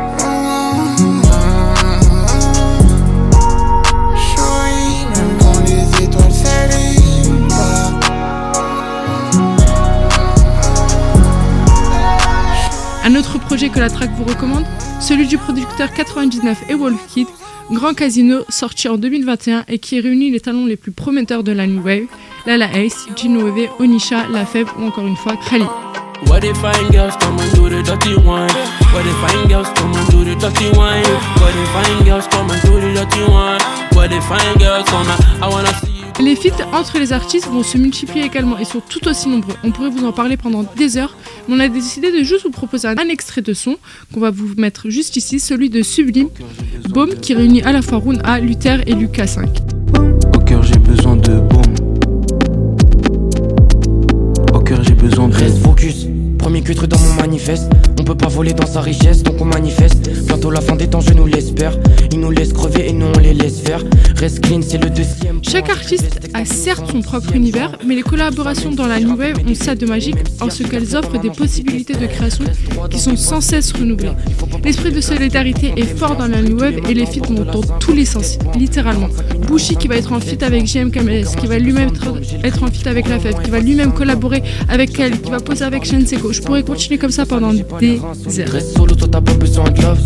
Un 13.07 13.13
autre 13.13 13.37
projet 13.37 13.69
que 13.69 13.77
la 13.77 13.91
track 13.91 14.09
vous 14.17 14.23
recommande, 14.23 14.65
celui 14.99 15.27
du 15.27 15.37
producteur 15.37 15.93
99 15.93 16.63
et 16.69 16.73
Wolf 16.73 16.97
Kid, 17.07 17.27
Grand 17.69 17.93
Casino, 17.93 18.39
sorti 18.49 18.87
en 18.87 18.97
2021 18.97 19.65
et 19.67 19.77
qui 19.77 19.99
réunit 20.01 20.31
les 20.31 20.39
talents 20.39 20.65
les 20.65 20.75
plus 20.75 20.91
prometteurs 20.91 21.43
de 21.43 21.51
la 21.51 21.67
New 21.67 21.83
Wave, 21.83 22.07
Lala 22.47 22.75
Ace, 22.75 23.05
Gino 23.15 23.47
Eve, 23.55 23.69
Onisha, 23.77 24.27
La 24.33 24.43
Fève 24.43 24.69
ou 24.79 24.87
encore 24.87 25.05
une 25.05 25.15
fois 25.15 25.35
Khali. 25.47 25.65
What? 26.27 26.41
What? 26.45 26.73
What? 35.43 35.63
What. 35.63 35.94
Les 36.21 36.35
feats 36.37 36.65
entre 36.71 36.97
les 36.97 37.11
artistes 37.11 37.47
vont 37.47 37.61
se 37.61 37.77
multiplier 37.77 38.25
également 38.25 38.57
et 38.57 38.63
sont 38.63 38.79
tout 38.79 39.05
aussi 39.07 39.27
nombreux. 39.27 39.55
On 39.65 39.71
pourrait 39.71 39.89
vous 39.89 40.05
en 40.05 40.13
parler 40.13 40.37
pendant 40.37 40.63
des 40.77 40.97
heures, 40.97 41.17
mais 41.47 41.55
on 41.55 41.59
a 41.59 41.67
décidé 41.67 42.09
de 42.09 42.23
juste 42.23 42.43
vous 42.43 42.51
proposer 42.51 42.87
un, 42.87 42.95
extrait 43.09 43.41
de 43.41 43.53
son 43.53 43.77
qu'on 44.13 44.21
va 44.21 44.31
vous 44.31 44.53
mettre 44.57 44.89
juste 44.89 45.17
ici, 45.17 45.41
celui 45.41 45.69
de 45.69 45.81
Sublime, 45.81 46.29
Baume, 46.89 47.15
qui 47.15 47.33
réunit 47.33 47.63
à 47.63 47.73
la 47.73 47.81
fois 47.81 47.99
Rune 47.99 48.21
A, 48.23 48.39
Luther 48.39 48.87
et 48.87 48.93
Lucas 48.93 49.27
5. 49.27 49.57
Au 50.33 50.39
cœur 50.39 50.63
j'ai 50.63 50.77
besoin 50.77 51.17
de 51.17 51.39
baume. 51.39 51.75
Au 54.53 54.59
cœur 54.59 54.83
j'ai 54.83 54.93
besoin 54.93 55.27
de 55.27 55.35
Reste 55.35 55.57
focus, 55.57 56.04
premier 56.45 56.61
dans 56.61 56.99
mon 56.99 57.13
manifeste. 57.15 57.71
On 57.99 58.03
peut 58.03 58.15
pas 58.15 58.27
voler 58.27 58.53
dans 58.53 58.67
sa 58.67 58.79
richesse, 58.79 59.23
donc 59.23 59.41
on 59.41 59.45
manifeste. 59.45 60.11
La 60.51 60.61
je 61.01 61.13
nous 61.13 61.27
nous 62.31 62.53
crever 62.53 62.89
et 62.89 62.93
nous 62.93 63.07
on 63.07 63.19
les 63.19 63.33
laisse 63.33 63.61
faire. 63.61 63.83
Reste 64.15 64.41
clean, 64.41 64.61
c'est 64.61 64.77
le 64.77 64.89
deuxième. 64.89 65.39
Chaque 65.41 65.69
artiste 65.69 66.19
a 66.33 66.45
certes 66.45 66.91
son 66.91 67.01
propre 67.01 67.35
univers, 67.35 67.77
mais 67.85 67.95
les 67.95 68.03
collaborations 68.03 68.71
dans 68.71 68.85
la 68.85 68.99
New 68.99 69.17
Wave 69.17 69.39
ont 69.47 69.55
ça 69.55 69.73
de 69.73 69.85
magique 69.87 70.17
en 70.39 70.49
ce 70.51 70.63
qu'elles 70.63 70.95
offrent 70.95 71.19
des 71.19 71.31
possibilités 71.31 71.93
de 71.93 72.05
création 72.05 72.45
qui 72.91 72.99
sont 72.99 73.17
sans 73.17 73.41
cesse 73.41 73.73
renouvelées. 73.73 74.11
L'esprit 74.63 74.91
de 74.91 75.01
solidarité 75.01 75.73
est 75.75 75.97
fort 75.97 76.15
dans 76.15 76.27
la 76.27 76.41
New 76.41 76.59
Wave 76.59 76.77
et 76.87 76.93
les 76.93 77.07
feats 77.07 77.25
vont 77.27 77.43
dans 77.43 77.61
tous 77.79 77.93
les 77.93 78.05
sens, 78.05 78.37
littéralement. 78.55 79.09
Bushi 79.47 79.75
qui 79.77 79.87
va 79.87 79.95
être 79.95 80.13
en 80.13 80.19
feat 80.19 80.43
avec 80.43 80.67
JM 80.67 80.91
qui 80.91 81.47
va 81.47 81.57
lui-même 81.57 81.89
être, 82.43 82.63
en 82.63 82.67
feat 82.67 82.87
avec 82.87 83.09
La 83.09 83.19
Fève, 83.19 83.41
qui 83.43 83.49
va 83.49 83.59
lui-même 83.59 83.93
collaborer 83.93 84.43
avec 84.69 84.93
Kali, 84.93 85.19
qui 85.19 85.31
va 85.31 85.39
poser 85.39 85.65
avec 85.65 85.85
Shenseko. 85.85 86.31
Je 86.35 86.41
pourrais 86.41 86.63
continuer 86.63 86.97
comme 86.97 87.11
ça 87.11 87.25
pendant 87.25 87.53
des 87.53 87.99
heures. 88.39 88.61
Solo, 88.75 88.93
toi 88.93 89.07
t'as 89.09 89.21
pas 89.21 89.33
besoin 89.35 89.69
de 89.71 89.81
love. 89.81 89.99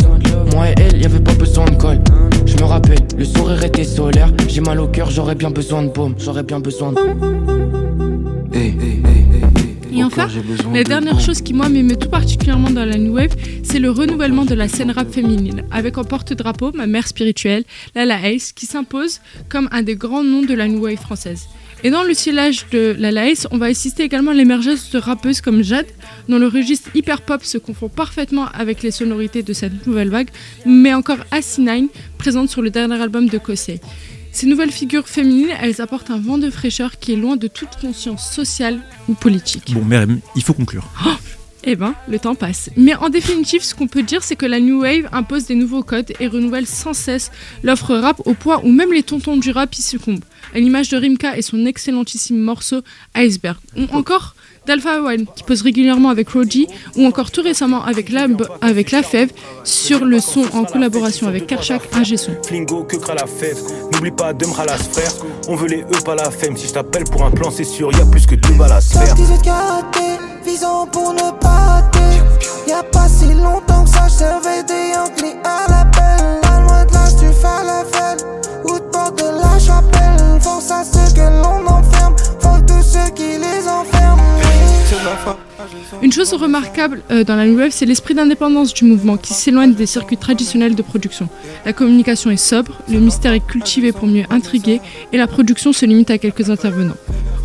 Moi 0.54 0.70
et 0.70 0.76
elle, 0.78 1.02
y 1.02 1.06
avait 1.06 1.20
pas 1.20 1.34
besoin 1.34 1.66
de 1.66 1.76
colle. 1.76 2.00
Je 2.46 2.56
me 2.56 2.64
rappelle, 2.66 3.00
le 3.18 3.26
sourire 3.26 3.64
était 3.64 3.84
solaire. 3.84 4.32
J'ai 4.48 4.62
mal 4.62 4.80
au 4.80 4.88
cœur, 4.88 5.10
j'aurais 5.10 5.34
bien 5.34 5.50
besoin 5.50 5.82
de 5.82 5.90
baume. 5.90 6.14
J'aurais 6.20 6.44
bien 6.44 6.60
besoin 6.60 6.92
de. 6.92 7.00
Hey, 8.54 8.68
hey, 8.68 8.74
hey, 8.80 9.02
hey, 9.06 9.42
hey. 9.92 10.00
Et 10.00 10.04
enfin, 10.04 10.28
La 10.72 10.84
de 10.84 10.88
dernière 10.88 11.20
chose 11.20 11.42
qui 11.42 11.54
moi 11.54 11.68
m'émeut 11.68 11.96
tout 11.96 12.10
particulièrement 12.10 12.70
dans 12.70 12.86
la 12.86 12.98
New 12.98 13.16
Wave, 13.16 13.36
c'est 13.64 13.80
le 13.80 13.90
renouvellement 13.90 14.46
de 14.46 14.54
la 14.54 14.68
scène 14.68 14.92
rap 14.92 15.12
féminine, 15.12 15.64
avec 15.72 15.98
en 15.98 16.04
porte-drapeau 16.04 16.72
ma 16.74 16.86
mère 16.86 17.08
spirituelle, 17.08 17.64
Lala 17.96 18.30
Ace, 18.30 18.52
qui 18.52 18.68
s'impose 18.68 19.20
comme 19.50 19.68
un 19.72 19.82
des 19.82 19.96
grands 19.96 20.24
noms 20.24 20.44
de 20.44 20.54
la 20.54 20.68
New 20.68 20.84
Wave 20.84 20.98
française. 20.98 21.48
Et 21.84 21.92
dans 21.92 22.04
le 22.04 22.14
sillage 22.14 22.66
de 22.72 22.94
Lala 23.00 23.30
Ace, 23.30 23.48
on 23.52 23.58
va 23.58 23.68
assister 23.68 24.04
également 24.04 24.32
à 24.32 24.34
l'émergence 24.34 24.92
de 24.92 24.98
rappeuses 24.98 25.40
comme 25.40 25.64
Jade, 25.64 25.88
dont 26.28 26.38
le 26.38 26.48
registre 26.48 26.90
hyper-pop 26.94 27.44
se 27.44 27.58
confond 27.58 27.88
parfaitement 27.88 28.48
avec 28.54 28.84
les 28.84 28.92
sonorités 28.92 29.44
de 29.44 29.54
cette 29.54 29.88
nouvelle 29.88 30.10
vague, 30.10 30.30
mais 30.66 30.94
encore 30.94 31.20
AC9, 31.32 31.88
présente 32.18 32.50
sur 32.50 32.62
le 32.62 32.70
dernier 32.70 33.02
album 33.02 33.30
de 33.30 33.38
Kosei. 33.38 33.80
Ces 34.34 34.46
nouvelles 34.46 34.72
figures 34.72 35.08
féminines, 35.08 35.56
elles 35.62 35.82
apportent 35.82 36.12
un 36.12 36.20
vent 36.20 36.38
de 36.38 36.50
fraîcheur 36.50 37.00
qui 37.00 37.14
est 37.14 37.16
loin 37.16 37.38
de 37.38 37.48
toute 37.48 37.78
conscience 37.80 38.30
sociale 38.30 38.82
ou 39.08 39.14
politique. 39.14 39.74
Bon, 39.74 39.86
merde, 39.86 40.20
il 40.36 40.44
faut 40.44 40.54
conclure. 40.54 40.88
Eh 41.64 41.76
ben, 41.76 41.94
le 42.08 42.20
temps 42.20 42.36
passe. 42.36 42.70
Mais 42.78 42.96
en 42.96 43.10
définitive, 43.10 43.64
ce 43.64 43.76
qu'on 43.76 43.88
peut 43.88 44.04
dire, 44.04 44.24
c'est 44.24 44.36
que 44.36 44.46
la 44.46 44.60
New 44.60 44.82
Wave 44.82 45.10
impose 45.12 45.46
des 45.46 45.56
nouveaux 45.56 45.84
codes 45.84 46.14
et 46.20 46.28
renouvelle 46.28 46.66
sans 46.66 46.94
cesse 46.94 47.32
l'offre 47.64 47.96
rap 47.96 48.22
au 48.26 48.34
point 48.34 48.62
où 48.64 48.72
même 48.72 48.94
les 48.94 49.04
tontons 49.04 49.38
du 49.38 49.52
rap 49.52 49.76
y 49.76 49.82
succombent. 49.82 50.24
À 50.56 50.60
l'image 50.60 50.90
de 50.90 50.98
Rimka 50.98 51.38
et 51.38 51.42
son 51.42 51.66
excellentissime 51.66 52.40
morceau 52.40 52.82
Iceberg. 53.14 53.58
Ou 53.78 53.84
encore 53.96 54.36
d'Alpha 54.66 55.02
One, 55.02 55.26
qui 55.36 55.44
pose 55.44 55.62
régulièrement 55.62 56.10
avec 56.10 56.30
Roji, 56.30 56.68
ou 56.96 57.06
encore 57.06 57.32
tout 57.32 57.42
récemment 57.42 57.84
avec 57.84 58.10
la, 58.10 58.28
avec 58.62 58.96
sur 59.64 60.06
le 60.06 60.20
son 60.20 60.46
en 60.54 60.64
collaboration 60.64 61.28
avec 61.28 61.48
Kershak, 61.48 61.82
un 61.94 62.18
son. 62.18 62.32
Flingo, 62.46 62.84
que 62.84 62.96
la 62.96 63.26
fève? 63.26 63.58
N'oublie 63.94 64.12
pas 64.12 64.34
de 64.34 64.46
me. 64.46 64.52
On 65.48 65.56
veut 65.56 65.68
les 65.68 65.82
E, 65.82 66.04
pas 66.06 66.16
la 66.16 66.30
femme. 66.30 66.56
Si 66.56 66.68
je 66.68 66.74
t'appelle 66.74 67.06
pour 67.06 67.24
un 67.26 67.32
plan, 67.32 67.50
c'est 67.50 67.64
sûr, 67.64 67.92
y 67.92 68.02
a 68.02 68.06
plus 68.06 68.26
que 68.28 68.36
deux 68.36 68.54
balles 68.54 68.80
faire. 68.82 69.16
Remarquable 86.80 87.04
euh, 87.12 87.24
dans 87.24 87.36
la 87.36 87.46
New 87.46 87.58
Wave, 87.58 87.72
c'est 87.72 87.86
l'esprit 87.86 88.14
d'indépendance 88.14 88.74
du 88.74 88.86
mouvement 88.86 89.18
qui 89.18 89.34
s'éloigne 89.34 89.74
des 89.74 89.86
circuits 89.86 90.18
traditionnels 90.18 90.76
de 90.76 90.82
production. 90.82 91.28
La 91.66 91.74
communication 91.74 92.32
est 92.32 92.38
sobre, 92.38 92.74
le 92.90 93.00
mystère 93.00 93.34
est 93.34 93.46
cultivé 93.46 93.92
pour 93.92 94.08
mieux 94.08 94.24
intriguer 94.30 94.82
et 95.12 95.18
la 95.18 95.28
production 95.28 95.74
se 95.74 95.86
limite 95.86 96.10
à 96.10 96.18
quelques 96.18 96.50
intervenants. 96.50 96.96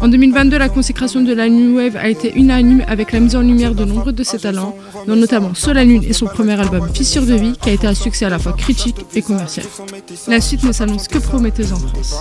En 0.01 0.09
2022, 0.09 0.59
la 0.59 0.69
consécration 0.69 1.23
de 1.23 1.33
la 1.33 1.49
New 1.49 1.77
Wave 1.77 1.97
a 1.97 2.09
été 2.09 2.33
unanime 2.37 2.85
avec 2.87 3.13
la 3.13 3.21
mise 3.21 3.37
en 3.37 3.41
lumière 3.41 3.75
de 3.75 3.85
nombreux 3.85 4.13
de 4.13 4.23
ses 4.23 4.39
talents, 4.39 4.77
dont 5.07 5.17
notamment 5.17 5.55
Sola 5.55 5.85
Lune 5.85 6.05
et 6.07 6.13
son 6.13 6.27
premier 6.27 6.59
album 6.61 6.89
Fissure 6.93 7.27
de 7.27 7.35
vie, 7.35 7.53
qui 7.61 7.71
a 7.71 7.73
été 7.73 7.87
un 7.87 7.95
succès 7.95 8.27
à 8.27 8.31
la 8.31 8.39
fois 8.39 8.53
critique 8.53 8.97
et 9.15 9.23
commercial. 9.23 9.67
La 10.29 10.41
suite 10.41 10.63
ne 10.65 10.73
s'annonce 10.73 11.09
que 11.09 11.19
prometteuse 11.19 11.73
en 11.73 11.77
France. 11.77 12.15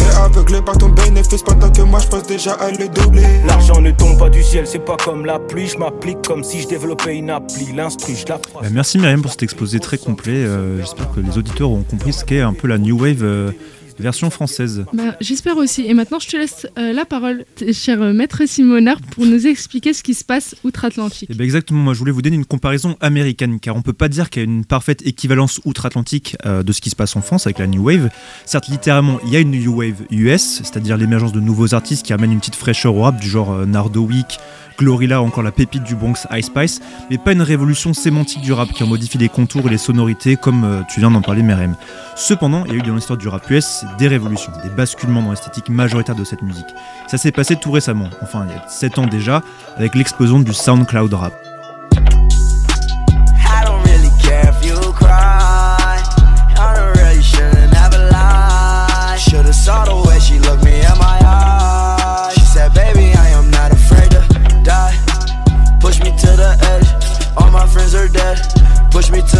Par 0.00 0.26
une 0.26 0.32
chaîne 0.32 0.32
de 0.32 0.40
vie, 0.40 0.54
je 0.54 0.60
consomme 0.60 0.60
le 0.60 0.60
médicament 0.60 0.60
du 0.60 0.60
doublé. 0.60 0.60
Et 0.60 0.60
aveuglé 0.60 0.62
par 0.62 0.78
ton 0.78 0.88
bénéfice 0.88 1.42
pendant 1.42 1.70
que 1.70 1.82
moi 1.82 1.98
je 2.00 2.08
pense 2.08 2.26
déjà 2.26 2.52
à 2.52 2.70
le 2.70 2.88
doubler. 2.88 3.22
L'argent 3.46 3.80
ne 3.80 3.90
tombe 3.90 4.18
pas 4.18 4.28
du 4.28 4.42
ciel, 4.42 4.66
c'est 4.66 4.84
pas 4.84 4.96
comme 4.96 5.24
la 5.24 5.38
pluie. 5.38 5.68
Je 5.68 5.78
m'applique 5.78 6.22
comme 6.22 6.44
si 6.44 6.60
je 6.60 6.68
développais 6.68 7.16
une 7.16 7.30
appli. 7.30 7.72
L'instru, 7.74 8.14
je 8.14 8.26
la 8.26 8.38
merci 8.70 8.98
Myriam 8.98 9.22
pour 9.22 9.30
cet 9.30 9.42
exposé 9.42 9.80
très 9.80 9.98
complet. 9.98 10.44
Euh, 10.44 10.78
J'espère 10.78 11.10
que 11.12 11.20
les 11.20 11.38
auditeurs 11.38 11.70
ont 11.70 11.82
compris 11.82 12.12
ce 12.12 12.24
qu'est 12.24 12.40
un 12.40 12.52
peu 12.52 12.68
la 12.68 12.78
New 12.78 12.98
Wave 12.98 13.22
euh, 13.22 13.52
version 14.00 14.30
française. 14.30 14.84
Bah, 14.92 15.16
J'espère 15.20 15.56
aussi. 15.56 15.86
Et 15.86 15.94
maintenant, 15.94 16.18
je 16.18 16.28
te 16.28 16.36
laisse 16.36 16.66
euh, 16.78 16.92
la 16.92 17.04
parole, 17.04 17.44
cher 17.72 18.02
euh, 18.02 18.12
maître 18.12 18.42
Simonard, 18.46 19.00
pour 19.00 19.26
nous 19.26 19.46
expliquer 19.46 19.92
ce 19.92 20.02
qui 20.02 20.14
se 20.14 20.24
passe 20.24 20.56
outre-Atlantique. 20.64 21.30
Et 21.30 21.34
ben 21.34 21.44
exactement, 21.44 21.80
moi 21.80 21.94
je 21.94 21.98
voulais 21.98 22.12
vous 22.12 22.22
donner 22.22 22.36
une 22.36 22.44
comparaison 22.44 22.96
américaine, 23.00 23.60
car 23.60 23.76
on 23.76 23.82
peut 23.82 23.92
pas 23.92 24.08
dire 24.08 24.30
qu'il 24.30 24.42
y 24.42 24.44
a 24.44 24.48
une 24.48 24.64
parfaite 24.64 25.06
équivalence 25.06 25.60
outre-Atlantique 25.64 26.36
euh, 26.46 26.62
de 26.62 26.72
ce 26.72 26.80
qui 26.80 26.90
se 26.90 26.96
passe 26.96 27.14
en 27.16 27.20
France 27.20 27.46
avec 27.46 27.58
la 27.58 27.66
New 27.66 27.84
Wave. 27.84 28.10
Certes, 28.46 28.68
littéralement, 28.68 29.20
il 29.24 29.32
y 29.32 29.36
a 29.36 29.40
une 29.40 29.50
New 29.50 29.76
Wave 29.76 30.02
US, 30.10 30.62
c'est-à-dire 30.62 30.96
l'émergence 30.96 31.32
de 31.32 31.40
nouveaux 31.40 31.74
artistes 31.74 32.04
qui 32.04 32.12
amènent 32.12 32.32
une 32.32 32.40
petite 32.40 32.56
fraîcheur 32.56 32.94
au 32.94 33.02
rap, 33.02 33.20
du 33.20 33.28
genre 33.28 33.66
Nardo 33.66 34.02
Week, 34.02 34.38
Glorilla 34.80 35.20
ou 35.20 35.26
encore 35.26 35.42
la 35.42 35.52
pépite 35.52 35.82
du 35.82 35.94
Bronx 35.94 36.26
Ice 36.32 36.46
Spice, 36.46 36.80
mais 37.10 37.18
pas 37.18 37.32
une 37.32 37.42
révolution 37.42 37.92
sémantique 37.92 38.40
du 38.40 38.54
rap 38.54 38.70
qui 38.72 38.82
en 38.82 38.86
modifie 38.86 39.18
les 39.18 39.28
contours 39.28 39.66
et 39.66 39.70
les 39.70 39.78
sonorités 39.78 40.36
comme 40.36 40.64
euh, 40.64 40.80
tu 40.88 41.00
viens 41.00 41.10
d'en 41.10 41.20
parler, 41.20 41.42
Merem. 41.42 41.76
Cependant, 42.16 42.64
il 42.64 42.72
y 42.72 42.74
a 42.76 42.78
eu 42.78 42.82
dans 42.82 42.94
l'histoire 42.94 43.18
du 43.18 43.28
rap 43.28 43.48
US 43.50 43.84
des 43.98 44.08
révolutions, 44.08 44.52
des 44.64 44.70
basculements 44.70 45.22
dans 45.22 45.30
l'esthétique 45.30 45.68
majoritaire 45.68 46.14
de 46.14 46.24
cette 46.24 46.40
musique. 46.40 46.66
Ça 47.08 47.18
s'est 47.18 47.32
passé 47.32 47.56
tout 47.56 47.70
récemment, 47.70 48.08
enfin 48.22 48.46
il 48.48 48.54
y 48.54 48.56
a 48.56 48.66
7 48.68 48.98
ans 48.98 49.06
déjà, 49.06 49.42
avec 49.76 49.94
l'explosion 49.94 50.40
du 50.40 50.54
SoundCloud 50.54 51.12
rap. 51.12 51.49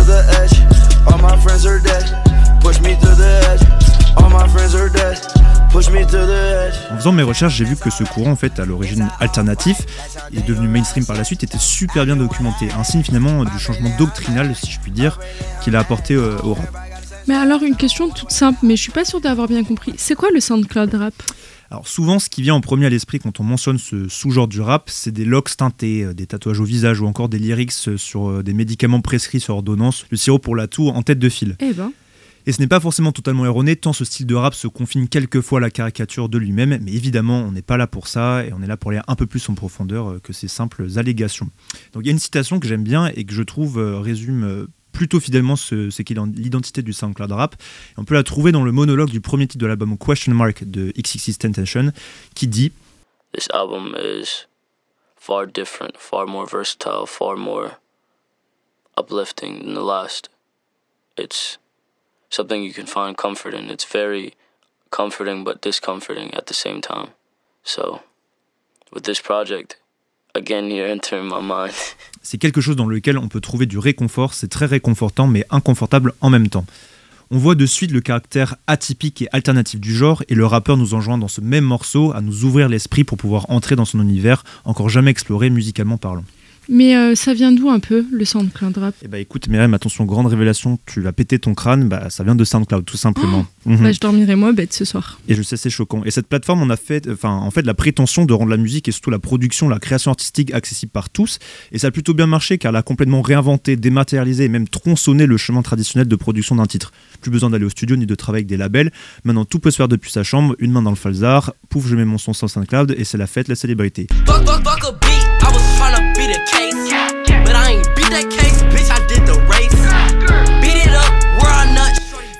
To 0.00 0.07
the 0.07 0.23
edge. 0.40 0.52
All 1.07 1.19
my 1.19 1.37
friends 1.37 1.66
are 1.66 1.80
dead. 1.80 2.04
Push 2.61 2.80
me 2.80 2.97
to 2.97 3.11
the 3.16 3.30
edge. 3.50 3.62
All 4.16 4.30
my 4.30 4.47
friends 4.49 4.75
are 4.75 4.88
dead. 4.88 5.19
Push 5.71 5.90
me 5.90 6.04
to 6.07 6.26
the 6.26 6.69
edge. 6.69 6.75
En 6.90 6.97
faisant 6.97 7.12
mes 7.12 7.23
recherches, 7.23 7.54
j'ai 7.54 7.64
vu 7.64 7.76
que 7.76 7.90
ce 7.90 8.04
courant, 8.04 8.33
en 8.33 8.37
fait, 8.37 8.59
à 8.59 8.64
l'origine 8.64 9.09
alternatif, 9.21 9.78
est 10.35 10.47
devenu 10.47 10.69
mainstream 10.69 11.04
par 11.04 11.16
la 11.16 11.25
suite, 11.25 11.42
était 11.42 11.59
super 11.59 12.04
bien 12.07 12.16
documenté. 12.16 12.69
Un 12.78 12.85
signe 12.85 13.02
finalement 13.02 13.45
du 13.45 13.59
changement 13.59 13.90
doctrinal, 13.99 14.54
si 14.54 14.71
je 14.71 14.80
puis 14.80 14.90
dire, 14.90 15.19
qu'il 15.62 15.76
a 15.76 15.80
apporté 15.80 16.14
euh, 16.14 16.37
au 16.42 16.54
rap. 16.54 16.69
Mais 17.26 17.35
alors, 17.35 17.62
une 17.62 17.76
question 17.76 18.09
toute 18.09 18.33
simple, 18.33 18.61
mais 18.62 18.76
je 18.76 18.83
suis 18.83 18.92
pas 18.92 19.04
sûre 19.04 19.21
d'avoir 19.21 19.49
bien 19.49 19.64
compris. 19.64 19.95
C'est 19.99 20.14
quoi 20.14 20.30
le 20.33 20.40
SoundCloud 20.40 20.95
rap? 20.95 21.14
Alors 21.71 21.87
souvent, 21.87 22.19
ce 22.19 22.29
qui 22.29 22.43
vient 22.43 22.55
en 22.55 22.61
premier 22.61 22.87
à 22.87 22.89
l'esprit 22.89 23.21
quand 23.21 23.39
on 23.39 23.45
mentionne 23.45 23.79
ce 23.79 24.09
sous-genre 24.09 24.49
du 24.49 24.61
rap, 24.61 24.91
c'est 24.91 25.12
des 25.12 25.25
locks 25.25 25.57
teintés, 25.57 26.03
euh, 26.03 26.15
des 26.15 26.27
tatouages 26.27 26.59
au 26.59 26.65
visage 26.65 27.00
ou 27.00 27.07
encore 27.07 27.29
des 27.29 27.39
lyrics 27.39 27.73
euh, 27.87 27.97
sur 27.97 28.29
euh, 28.29 28.43
des 28.43 28.55
médicaments 28.55 29.00
prescrits 29.00 29.39
sur 29.39 29.55
ordonnance, 29.55 30.05
le 30.11 30.17
sirop 30.17 30.41
pour 30.41 30.57
la 30.57 30.67
toux 30.67 30.89
en 30.89 31.03
tête 31.03 31.21
de 31.21 31.29
file. 31.29 31.57
Eh 31.61 31.73
ben. 31.73 31.93
Et 32.47 32.53
ce 32.53 32.61
n'est 32.61 32.67
pas 32.67 32.81
forcément 32.81 33.12
totalement 33.12 33.47
erroné, 33.47 33.77
tant 33.77 33.93
ce 33.93 34.05
style 34.05 34.27
de 34.27 34.35
rap 34.35 34.55
se 34.55 34.67
confine 34.67 35.07
quelquefois 35.07 35.59
à 35.59 35.61
la 35.61 35.71
caricature 35.71 36.29
de 36.29 36.39
lui-même, 36.39 36.77
mais 36.83 36.93
évidemment, 36.93 37.43
on 37.43 37.53
n'est 37.53 37.62
pas 37.62 37.77
là 37.77 37.87
pour 37.87 38.09
ça, 38.09 38.45
et 38.45 38.53
on 38.53 38.62
est 38.62 38.67
là 38.67 38.77
pour 38.77 38.91
aller 38.91 39.00
un 39.07 39.15
peu 39.15 39.27
plus 39.27 39.47
en 39.49 39.55
profondeur 39.55 40.21
que 40.23 40.33
ces 40.33 40.49
simples 40.49 40.87
allégations. 40.97 41.50
Donc 41.93 42.03
il 42.03 42.07
y 42.07 42.09
a 42.09 42.12
une 42.12 42.19
citation 42.19 42.59
que 42.59 42.67
j'aime 42.67 42.83
bien 42.83 43.12
et 43.15 43.25
que 43.25 43.35
je 43.35 43.43
trouve 43.43 43.77
résume 43.77 44.67
plutôt 44.93 45.21
fidèlement 45.21 45.57
ce, 45.57 45.91
ce 45.91 46.03
qu'est 46.03 46.15
l'identité 46.15 46.83
du 46.83 46.93
SoundCloud 46.93 47.33
rap. 47.33 47.55
Et 47.55 47.99
on 47.99 48.05
peut 48.05 48.15
la 48.15 48.23
trouver 48.23 48.53
dans 48.53 48.65
le 48.65 48.73
monologue 48.73 49.11
du 49.11 49.21
premier 49.21 49.47
titre 49.47 49.63
de 49.63 49.67
l'album 49.67 49.97
Question 49.99 50.35
Mark 50.35 50.65
de 50.65 50.93
XXX 50.99 51.39
Tentation, 51.39 51.93
qui 52.35 52.47
dit 52.47 52.73
This 53.33 53.49
album 53.53 53.97
is 53.97 54.47
far 55.17 55.47
different, 55.47 55.97
far 55.99 56.27
more 56.27 56.47
versatile, 56.47 57.07
far 57.07 57.37
more 57.37 57.79
uplifting 58.97 59.61
than 59.61 59.75
the 59.75 59.85
last. 59.85 60.29
It's 61.17 61.59
something 62.31 62.63
you 62.63 62.73
can 62.73 62.87
find 62.87 63.17
comfort 63.17 63.55
in. 63.55 63.71
It's 63.71 63.85
very 63.85 64.35
comforting 64.91 65.45
but 65.45 65.61
discomforting 65.61 66.35
at 66.35 66.47
the 66.47 66.55
same 66.55 66.81
time. 66.81 67.11
So, 67.63 68.01
with 68.93 69.05
this 69.05 69.21
project, 69.21 69.77
C'est 72.23 72.39
quelque 72.39 72.61
chose 72.61 72.77
dans 72.77 72.87
lequel 72.87 73.19
on 73.19 73.29
peut 73.29 73.41
trouver 73.41 73.67
du 73.67 73.79
réconfort, 73.79 74.35
c'est 74.35 74.49
très 74.49 74.67
réconfortant 74.67 75.27
mais 75.27 75.45
inconfortable 75.51 76.13
en 76.21 76.31
même 76.31 76.49
temps. 76.49 76.67
On 77.33 77.39
voit 77.39 77.55
de 77.55 77.65
suite 77.65 77.93
le 77.93 78.01
caractère 78.01 78.57
atypique 78.67 79.23
et 79.23 79.29
alternatif 79.33 79.81
du 79.81 79.95
genre 79.95 80.23
et 80.29 80.35
le 80.35 80.45
rappeur 80.45 80.77
nous 80.77 80.95
enjoint 80.95 81.17
dans 81.17 81.29
ce 81.29 81.41
même 81.41 81.65
morceau 81.65 82.13
à 82.13 82.21
nous 82.21 82.45
ouvrir 82.45 82.69
l'esprit 82.69 83.05
pour 83.05 83.19
pouvoir 83.19 83.49
entrer 83.51 83.77
dans 83.77 83.85
son 83.85 84.01
univers 84.03 84.45
encore 84.65 84.89
jamais 84.89 85.13
exploré 85.13 85.49
musicalement 85.49 85.97
parlant. 85.97 86.25
Mais 86.73 86.97
euh, 86.97 87.17
ça 87.17 87.35
vient 87.35 87.50
d'où 87.50 87.69
un 87.69 87.81
peu, 87.81 88.07
le 88.12 88.25
SoundCloud 88.25 88.79
rap? 88.79 88.95
Et 89.05 89.09
bah 89.09 89.19
écoute 89.19 89.49
Myriam, 89.49 89.75
attention, 89.75 90.05
grande 90.05 90.29
révélation, 90.29 90.79
tu 90.87 91.00
vas 91.00 91.12
péter 91.12 91.41
ton 91.41 91.53
crâne, 91.53 91.89
bah 91.89 92.11
ça 92.11 92.23
vient 92.23 92.37
de 92.37 92.45
SoundCloud 92.45 92.85
tout 92.85 92.97
simplement. 92.97 93.45
Mhm. 93.67 93.83
Bah, 93.83 93.91
je 93.91 93.99
dormirai 93.99 94.37
moins 94.37 94.53
bête 94.53 94.73
ce 94.73 94.85
soir. 94.85 95.21
Et 95.27 95.35
je 95.35 95.43
sais, 95.43 95.57
c'est 95.57 95.69
choquant. 95.69 96.05
Et 96.05 96.12
cette 96.12 96.29
plateforme, 96.29 96.62
on 96.62 96.71
a 96.71 96.77
fait, 96.77 97.11
enfin, 97.11 97.31
en 97.31 97.50
fait, 97.50 97.62
la 97.62 97.75
prétention 97.75 98.25
de 98.25 98.33
rendre 98.33 98.50
la 98.50 98.57
musique 98.57 98.89
et 98.89 98.93
surtout 98.93 99.11
la 99.11 99.19
production, 99.19 99.69
la 99.69 99.81
création 99.81 100.12
artistique 100.12 100.55
accessible 100.55 100.93
par 100.93 101.11
tous. 101.11 101.41
Et 101.73 101.79
ça 101.79 101.89
a 101.89 101.91
plutôt 101.91 102.15
bien 102.15 102.29
marché 102.29 102.57
car 102.57 102.71
elle 102.71 102.77
a 102.77 102.83
complètement 102.83 103.21
réinventé, 103.21 103.75
dématérialisé 103.75 104.45
et 104.45 104.49
même 104.49 104.69
tronçonné 104.69 105.27
le 105.27 105.37
chemin 105.37 105.62
traditionnel 105.62 106.07
de 106.07 106.17
production 106.17 106.55
d'un 106.55 106.67
titre. 106.67 106.93
Plus 107.21 107.33
besoin 107.33 107.50
d'aller 107.50 107.65
au 107.65 107.71
studio 107.71 107.97
ni 107.97 108.07
de 108.07 108.15
travailler 108.15 108.43
avec 108.43 108.49
des 108.49 108.57
labels. 108.57 108.93
Maintenant, 109.25 109.45
tout 109.45 109.59
peut 109.59 109.73
se 109.73 109.77
faire 109.77 109.89
depuis 109.89 110.12
sa 110.12 110.23
chambre, 110.23 110.55
une 110.61 110.71
main 110.71 110.83
dans 110.83 110.91
le 110.91 110.97
falzar. 110.97 111.53
Pouf, 111.69 111.89
je 111.89 111.97
mets 111.97 112.05
mon 112.05 112.19
son 112.19 112.33
sur 112.33 112.49
SoundCloud 112.49 112.95
et 112.97 113.03
c'est 113.03 113.19
la 113.19 113.27
fête, 113.27 113.49
la 113.49 113.57
célébrité. 113.57 114.07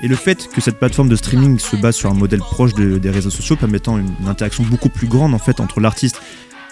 Et 0.03 0.07
le 0.07 0.15
fait 0.15 0.47
que 0.51 0.61
cette 0.61 0.79
plateforme 0.79 1.09
de 1.09 1.15
streaming 1.15 1.59
se 1.59 1.75
base 1.75 1.95
sur 1.95 2.09
un 2.09 2.13
modèle 2.15 2.39
proche 2.39 2.73
de- 2.73 2.97
des 2.97 3.09
réseaux 3.11 3.29
sociaux, 3.29 3.55
permettant 3.55 3.97
une, 3.99 4.09
interaction 4.27 4.63
beaucoup 4.63 4.89
plus 4.89 5.07
grande 5.07 5.33
en 5.33 5.39
fait 5.39 5.59
entre 5.59 5.79
l'artiste 5.79 6.19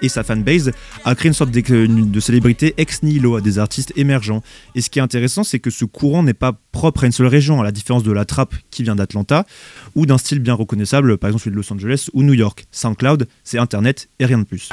et 0.02 0.10
sa 0.10 0.24
fanbase, 0.24 0.72
a 1.06 1.14
créé 1.14 1.28
une 1.28 1.34
sorte 1.34 1.52
d'ex- 1.52 1.70
de 1.70 2.20
célébrité 2.22 2.74
ex 2.78 3.04
nihilo 3.04 3.36
à 3.36 3.42
des 3.42 3.60
artistes 3.60 3.92
émergents. 3.98 4.42
Et 4.74 4.82
ce 4.82 4.90
qui 4.90 4.98
est 5.00 5.02
intéressant, 5.02 5.44
c'est 5.44 5.60
que 5.60 5.70
ce 5.70 5.84
courant 5.86 6.24
n'est 6.24 6.34
pas 6.34 6.54
propre 6.72 7.04
à 7.04 7.06
une 7.06 7.12
seule 7.12 7.28
région, 7.28 7.60
à 7.60 7.64
la 7.64 7.72
différence 7.72 8.04
de 8.04 8.12
la 8.12 8.24
trap 8.26 8.56
qui 8.72 8.82
vient 8.84 8.96
d'Atlanta, 8.96 9.46
ou 9.96 10.06
d'un 10.06 10.18
style 10.18 10.40
bien 10.40 10.54
reconnaissable, 10.54 11.18
par 11.18 11.28
exemple 11.30 11.44
celui 11.44 11.56
de 11.56 11.62
Los 11.62 11.72
Angeles 11.74 12.08
ou 12.14 12.24
New 12.24 12.34
York. 12.34 12.66
SoundCloud, 12.72 13.28
c'est 13.44 13.60
Internet 13.60 14.08
et 14.20 14.26
rien 14.26 14.40
de 14.40 14.44
plus. 14.46 14.70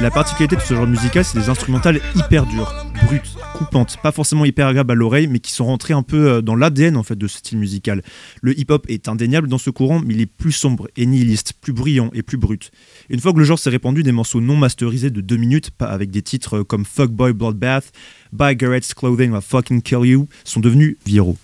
La 0.00 0.10
particularité 0.10 0.56
de 0.56 0.62
ce 0.62 0.72
genre 0.72 0.86
musical, 0.86 1.22
c'est 1.26 1.38
des 1.38 1.50
instrumentales 1.50 2.00
hyper 2.16 2.46
dures, 2.46 2.72
brutes, 3.04 3.36
coupantes, 3.54 3.98
pas 4.02 4.12
forcément 4.12 4.46
hyper 4.46 4.66
agréables 4.66 4.92
à 4.92 4.94
l'oreille, 4.94 5.26
mais 5.26 5.40
qui 5.40 5.52
sont 5.52 5.66
rentrées 5.66 5.92
un 5.92 6.02
peu 6.02 6.30
euh, 6.30 6.40
dans 6.40 6.56
l'ADN 6.56 6.96
en 6.96 7.02
fait 7.02 7.16
de 7.16 7.26
ce 7.26 7.36
style 7.36 7.58
musical. 7.58 8.00
Le 8.40 8.58
hip-hop 8.58 8.86
est 8.88 9.08
indéniable 9.08 9.46
dans 9.46 9.58
ce 9.58 9.68
courant, 9.68 10.00
mais 10.00 10.14
il 10.14 10.20
est 10.22 10.26
plus 10.26 10.52
sombre 10.52 10.88
et 10.96 11.04
nihiliste, 11.04 11.52
plus 11.60 11.74
bruyant 11.74 12.10
et 12.14 12.22
plus 12.22 12.38
brut. 12.38 12.70
Une 13.10 13.20
fois 13.20 13.34
que 13.34 13.38
le 13.38 13.44
genre 13.44 13.58
s'est 13.58 13.68
répandu, 13.68 14.02
des 14.02 14.12
morceaux 14.12 14.40
non 14.40 14.56
masterisés 14.56 15.10
de 15.10 15.20
deux 15.20 15.36
minutes, 15.36 15.70
pas 15.70 15.88
avec 15.88 16.10
des 16.10 16.22
titres 16.22 16.60
euh, 16.60 16.64
comme 16.64 16.86
Fuckboy 16.86 17.34
Bloodbath, 17.34 17.92
Buy 18.32 18.56
Garrett's 18.56 18.94
Clothing 18.94 19.32
or 19.32 19.42
Fucking 19.42 19.82
Kill 19.82 20.06
You, 20.06 20.28
sont 20.44 20.60
devenus 20.60 20.96
viraux. 21.04 21.36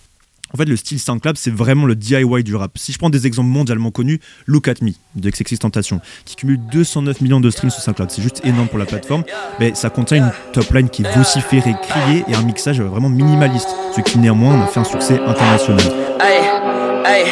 En 0.53 0.57
fait, 0.57 0.65
le 0.65 0.75
style 0.77 0.99
SoundCloud, 0.99 1.37
c'est 1.37 1.53
vraiment 1.53 1.85
le 1.85 1.95
DIY 1.95 2.43
du 2.43 2.55
rap. 2.55 2.71
Si 2.77 2.93
je 2.93 2.97
prends 2.97 3.09
des 3.09 3.27
exemples 3.27 3.49
mondialement 3.49 3.91
connus, 3.91 4.19
Look 4.45 4.67
at 4.67 4.75
Me 4.81 4.91
de 5.15 5.29
Tentation, 5.57 5.99
qui 6.25 6.35
cumule 6.35 6.59
209 6.71 7.21
millions 7.21 7.39
de 7.39 7.49
streams 7.49 7.69
sur 7.69 7.81
SoundCloud. 7.81 8.11
C'est 8.11 8.21
juste 8.21 8.41
énorme 8.45 8.67
pour 8.67 8.79
la 8.79 8.85
plateforme. 8.85 9.23
Mais 9.59 9.75
ça 9.75 9.89
contient 9.89 10.17
une 10.17 10.31
top 10.53 10.71
line 10.73 10.89
qui 10.89 11.03
est 11.03 11.17
vociférée, 11.17 11.75
criée 11.81 12.23
et 12.27 12.35
un 12.35 12.43
mixage 12.43 12.79
vraiment 12.81 13.09
minimaliste, 13.09 13.69
ce 13.95 14.01
qui 14.01 14.19
néanmoins 14.19 14.55
en 14.55 14.63
a 14.63 14.67
fait 14.67 14.79
un 14.79 14.83
succès 14.83 15.19
international. 15.19 15.81
Hey, 16.21 16.41
hey, 17.05 17.25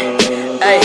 hey. 0.62 0.80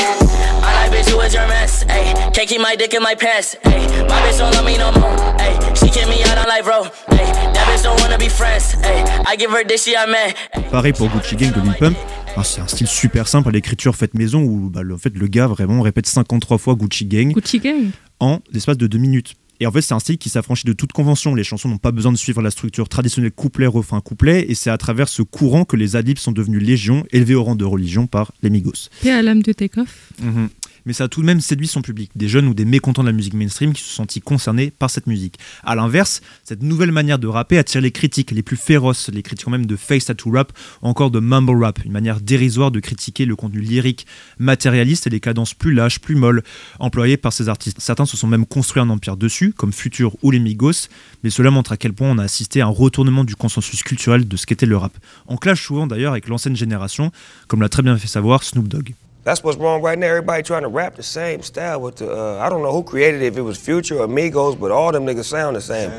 I 0.63 0.89
like 0.89 0.93
bitch, 0.93 1.11
you 1.11 1.21
a 1.21 1.29
germess. 1.29 1.85
Hey, 1.89 2.13
can't 2.33 2.49
keep 2.49 2.61
my 2.61 2.77
dick 2.77 2.95
in 2.95 3.03
my 3.03 3.15
pants. 3.15 3.57
Hey, 3.65 3.81
my 4.09 4.21
bitch 4.23 4.39
don't 4.39 4.55
love 4.55 4.65
me 4.65 4.79
no 4.79 4.93
more. 4.93 5.17
Hey, 5.39 5.59
she 5.75 5.91
kick 5.91 6.07
me 6.09 6.23
out 6.25 6.39
on 6.39 6.47
live 6.49 6.67
row. 6.67 6.85
Hey, 7.09 7.27
that 7.55 7.67
bitch 7.67 7.83
don't 7.83 8.01
wanna 8.01 8.19
be 8.19 8.29
friends. 8.29 8.73
Hey, 8.83 9.03
I 9.27 9.37
give 9.37 9.51
her 9.51 9.65
this, 9.65 9.85
she 9.85 9.95
a 9.95 10.07
man. 10.07 10.33
Pareil 10.71 10.93
pour 10.93 11.09
Gucci 11.09 11.37
Gang 11.37 11.53
de 11.53 11.61
Lil 11.61 11.75
Pump. 11.75 11.97
Ah, 12.37 12.45
c'est 12.45 12.61
un 12.61 12.67
style 12.69 12.87
super 12.87 13.29
simple 13.29 13.49
à 13.49 13.53
l'écriture 13.53 13.95
faite 13.97 14.15
maison 14.15 14.43
où 14.43 14.71
bah, 14.71 14.83
le, 14.83 14.95
en 14.95 14.99
fait, 14.99 15.15
le 15.17 15.27
gars 15.27 15.47
vraiment 15.47 15.83
répète 15.83 16.07
53 16.07 16.59
fois 16.59 16.75
Gucci 16.75 17.05
Gang 17.05 17.33
Gucci 17.33 17.59
Gang. 17.59 17.91
en 18.21 18.41
l'espace 18.53 18.79
de 18.79 18.87
deux 18.87 18.99
minutes. 18.99 19.35
Et 19.63 19.67
en 19.67 19.73
fait, 19.73 19.83
c'est 19.83 19.93
un 19.93 19.99
style 19.99 20.17
qui 20.17 20.31
s'affranchit 20.31 20.67
de 20.67 20.73
toute 20.73 20.93
convention. 20.93 21.35
Les 21.35 21.45
chansons 21.45 21.69
n'ont 21.69 21.77
pas 21.77 21.93
besoin 21.93 22.13
de 22.13 22.17
suivre 22.17 22.41
la 22.41 22.51
structure 22.51 22.89
traditionnelle 22.89 23.31
couplet, 23.33 23.67
refrain, 23.67 24.01
couplet. 24.01 24.47
Et 24.49 24.55
c'est 24.55 24.71
à 24.71 24.79
travers 24.79 25.07
ce 25.09 25.21
courant 25.21 25.67
que 25.67 25.77
les 25.77 25.97
adlibs 25.97 26.17
sont 26.17 26.33
devenus 26.33 26.63
légion, 26.63 27.05
élevés 27.11 27.35
au 27.35 27.45
rang 27.45 27.57
de 27.57 27.65
religion 27.67 28.07
par 28.07 28.33
les 28.43 28.49
Migos. 28.49 28.89
Paix 29.03 29.11
à 29.11 29.21
l'âme 29.21 29.43
de 29.43 29.53
Takeoff. 29.53 30.13
Mhm. 30.23 30.49
Mais 30.87 30.93
ça 30.93 31.05
a 31.05 31.09
tout 31.09 31.21
de 31.21 31.27
même 31.27 31.41
séduit 31.41 31.67
son 31.67 31.83
public, 31.83 32.11
des 32.15 32.29
jeunes 32.29 32.47
ou 32.47 32.55
des 32.55 32.65
mécontents 32.65 33.03
de 33.03 33.09
la 33.09 33.13
musique 33.13 33.35
mainstream 33.35 33.73
qui 33.73 33.83
se 33.83 33.89
sont 33.89 34.03
sentis 34.03 34.21
concernés 34.21 34.71
par 34.71 34.91
cette 34.91 35.07
musique. 35.07 35.39
A 35.65 35.75
l'inverse, 35.75 36.21
cette 36.45 36.63
nouvelle 36.63 36.93
manière 36.93 37.19
de 37.19 37.27
rapper 37.27 37.59
attire 37.59 37.81
les 37.81 37.91
critiques 37.91 38.31
les 38.31 38.43
plus 38.43 38.57
féroces, 38.57 39.11
les 39.13 39.23
critiques 39.23 39.41
même 39.49 39.67
de 39.67 39.77
face 39.77 40.07
tattoo 40.07 40.31
rap 40.31 40.53
ou 40.83 40.87
encore 40.87 41.11
de 41.11 41.21
mumble 41.21 41.63
rap, 41.63 41.85
une 41.85 41.93
manière 41.93 42.21
dérisoire 42.21 42.71
de 42.71 42.81
critiquer 42.81 43.25
le 43.25 43.37
contenu 43.37 43.61
lyrique 43.61 44.07
matérialiste 44.39 45.07
et 45.07 45.11
les 45.11 45.21
cadences 45.21 45.55
plus 45.55 45.73
lâches, 45.73 45.99
plus 45.99 46.15
molles 46.15 46.43
employées 46.79 47.17
par 47.17 47.33
ces 47.33 47.49
artistes. 47.49 47.81
Certains 47.81 48.07
se 48.07 48.17
sont 48.17 48.27
même 48.27 48.47
construits 48.47 48.83
un 48.83 48.91
empire 48.91 49.17
dessus, 49.17 49.53
comme 49.53 49.73
Future 49.73 50.17
ou 50.23 50.31
les 50.31 50.39
Migos, 50.39 50.89
mais 51.23 51.31
cela 51.31 51.51
montre 51.51 51.73
à 51.73 51.77
quel 51.77 51.93
point 51.93 52.11
on 52.11 52.19
a 52.19 52.25
assisté 52.25 52.61
à 52.61 52.67
un 52.67 52.71
retournement 52.71 53.25
du 53.25 53.37
consensus 53.37 53.83
culturel 53.83 54.27
de 54.27 54.37
ce 54.37 54.47
qu'était 54.47 54.67
le 54.67 54.77
rap. 54.77 54.93
On 55.27 55.37
clash 55.37 55.65
souvent 55.65 55.87
d'ailleurs 55.87 56.13
avec 56.13 56.29
l'ancienne 56.29 56.57
génération, 56.57 57.13
comme 57.49 57.61
l'a 57.61 57.69
très 57.69 57.83
bien 57.83 57.97
fait 57.97 58.09
savoir 58.09 58.43
Snoop 58.43 58.69
Dogg. 58.69 58.95
That's 59.23 59.45
what's 59.45 59.59
wrong 59.59 59.83
right 59.83 59.99
now. 59.99 60.07
Everybody 60.07 60.43
trying 60.43 60.63
to 60.63 60.69
rap 60.69 60.95
the 60.97 61.03
same 61.03 61.43
style 61.43 61.83
with 61.83 61.97
the. 61.97 62.11
Uh, 62.11 62.39
I 62.39 62.49
don't 62.49 62.63
know 62.63 62.73
who 62.73 62.83
created 62.83 63.21
it, 63.21 63.27
if 63.27 63.37
it 63.37 63.43
was 63.43 63.59
Future 63.59 63.99
or 63.99 64.07
Migos, 64.09 64.59
but 64.59 64.71
all 64.71 64.93
them 64.93 65.05
niggas 65.05 65.25
sound 65.25 65.57
the 65.57 65.61
same. 65.61 65.91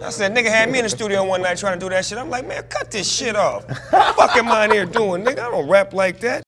I 0.00 0.10
said, 0.10 0.32
nigga 0.34 0.48
had 0.48 0.70
me 0.70 0.78
in 0.78 0.84
the 0.84 0.88
studio 0.88 1.24
one 1.24 1.42
night 1.42 1.58
trying 1.58 1.78
to 1.78 1.84
do 1.84 1.90
that 1.90 2.04
shit. 2.04 2.18
I'm 2.18 2.30
like, 2.30 2.46
man, 2.46 2.62
cut 2.68 2.90
this 2.90 3.10
shit 3.10 3.34
off. 3.34 3.66
What 3.68 3.80
the 3.80 4.14
fuck 4.14 4.36
am 4.36 4.48
I 4.48 4.66
in 4.66 4.70
here 4.70 4.86
doing, 4.86 5.24
nigga? 5.24 5.40
I 5.40 5.50
don't 5.50 5.68
rap 5.68 5.92
like 5.92 6.20
that. 6.20 6.44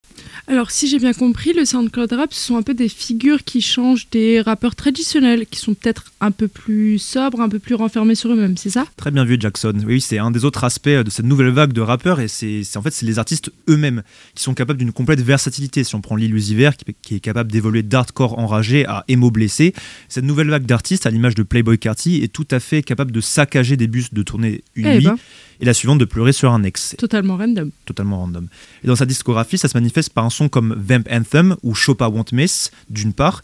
Alors, 0.50 0.72
si 0.72 0.88
j'ai 0.88 0.98
bien 0.98 1.12
compris, 1.12 1.52
le 1.52 1.64
SoundCloud 1.64 2.12
Rap, 2.12 2.34
ce 2.34 2.48
sont 2.48 2.56
un 2.56 2.62
peu 2.62 2.74
des 2.74 2.88
figures 2.88 3.44
qui 3.44 3.60
changent 3.60 4.08
des 4.10 4.40
rappeurs 4.40 4.74
traditionnels, 4.74 5.46
qui 5.46 5.60
sont 5.60 5.74
peut-être 5.74 6.06
un 6.20 6.32
peu 6.32 6.48
plus 6.48 6.98
sobres, 6.98 7.40
un 7.40 7.48
peu 7.48 7.60
plus 7.60 7.76
renfermés 7.76 8.16
sur 8.16 8.32
eux-mêmes, 8.32 8.56
c'est 8.56 8.70
ça? 8.70 8.84
Très 8.96 9.12
bien 9.12 9.24
vu 9.24 9.36
Jackson. 9.38 9.72
Oui, 9.86 10.00
c'est 10.00 10.18
un 10.18 10.32
des 10.32 10.44
autres 10.44 10.64
aspects 10.64 10.88
de 10.88 11.08
cette 11.08 11.24
nouvelle 11.24 11.50
vague 11.50 11.72
de 11.72 11.80
rappeurs 11.80 12.18
et 12.18 12.26
c'est 12.26 12.64
en 12.74 12.82
fait 12.82 12.90
c'est 12.90 13.06
les 13.06 13.20
artistes 13.20 13.52
eux-mêmes 13.68 14.02
qui 14.34 14.42
sont 14.42 14.54
capables 14.54 14.80
d'une 14.80 14.90
complète 14.90 15.20
versatilité. 15.20 15.84
Si 15.84 15.94
on 15.94 16.00
prend 16.00 16.16
Lil 16.16 16.34
Uzi 16.34 16.56
Vert 16.56 16.76
qui, 16.76 16.96
qui 17.00 17.14
est 17.14 17.20
capable 17.20 17.52
d'évoluer 17.52 17.84
d'hardcore 17.84 18.36
enragé 18.40 18.84
à 18.86 19.04
emo 19.06 19.30
blessé, 19.30 19.72
cette 20.08 20.24
nouvelle 20.24 20.50
vague 20.50 20.66
d'artistes 20.66 21.06
à 21.06 21.10
l'image 21.10 21.36
de 21.36 21.44
Playboy 21.44 21.78
Carti 21.78 22.24
est 22.24 22.32
tout 22.32 22.48
à 22.50 22.58
fait 22.58 22.82
capable 22.82 23.12
de 23.12 23.20
saccager 23.20 23.76
des 23.76 23.86
bus 23.86 24.12
de 24.12 24.22
tourner 24.24 24.64
une 24.74 24.86
Eh 24.86 24.96
nuit 24.96 25.04
ben. 25.04 25.16
Et 25.60 25.64
la 25.64 25.74
suivante 25.74 25.98
de 25.98 26.04
pleurer 26.04 26.32
sur 26.32 26.52
un 26.52 26.62
ex. 26.62 26.96
Totalement 26.98 27.36
random. 27.36 27.70
Totalement 27.84 28.18
random. 28.18 28.48
Et 28.82 28.86
dans 28.86 28.96
sa 28.96 29.06
discographie, 29.06 29.58
ça 29.58 29.68
se 29.68 29.76
manifeste 29.76 30.12
par 30.12 30.24
un 30.24 30.30
son 30.30 30.48
comme 30.48 30.74
Vamp 30.76 31.04
Anthem 31.10 31.56
ou 31.62 31.74
Chopa 31.74 32.08
Won't 32.08 32.32
Miss 32.32 32.70
d'une 32.88 33.12
part, 33.12 33.42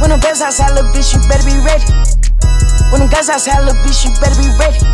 When 0.00 0.10
them 0.10 0.18
guns 0.18 0.42
outside, 0.42 0.74
little 0.74 0.90
bitch, 0.92 1.14
you 1.14 1.20
better 1.28 1.44
be 1.44 1.54
ready. 1.64 1.86
When 2.90 3.00
them 3.00 3.08
guns 3.08 3.30
outside, 3.30 3.64
little 3.64 3.80
bitch, 3.84 4.04
you 4.04 4.10
better 4.20 4.34
be 4.34 4.48
ready. 4.58 4.84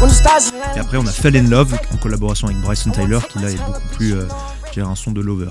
When 0.00 0.08
the 0.08 0.14
stars 0.14 0.52
Et 0.76 0.78
après, 0.78 0.96
on 0.96 1.06
a 1.06 1.10
Fell 1.10 1.36
in 1.36 1.50
Love 1.50 1.74
en 1.92 1.96
collaboration 1.96 2.46
avec 2.46 2.60
Bryson 2.60 2.92
Tyler, 2.92 3.18
qui 3.28 3.40
là 3.40 3.50
est 3.50 3.56
beaucoup 3.56 3.88
plus, 3.96 4.14
euh, 4.14 4.28
je 4.68 4.72
dirais, 4.74 4.88
un 4.88 4.94
son 4.94 5.10
de 5.10 5.20
lover. 5.20 5.50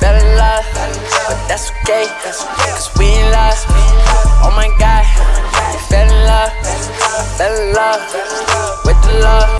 Fell 0.00 0.16
in 0.16 0.36
love, 0.36 0.66
but 1.28 1.38
that's 1.48 1.70
okay, 1.82 2.06
cause 2.22 2.44
we 2.98 3.06
in 3.06 3.30
love. 3.32 3.58
Oh 4.44 4.52
my 4.54 4.68
god, 4.78 5.04
you 5.72 5.78
fell 5.88 6.08
in 6.08 6.24
love, 6.24 6.52
fell 7.36 7.54
in 7.54 7.74
love, 7.74 8.02
with 8.84 9.00
the 9.02 9.20
love. 9.20 9.55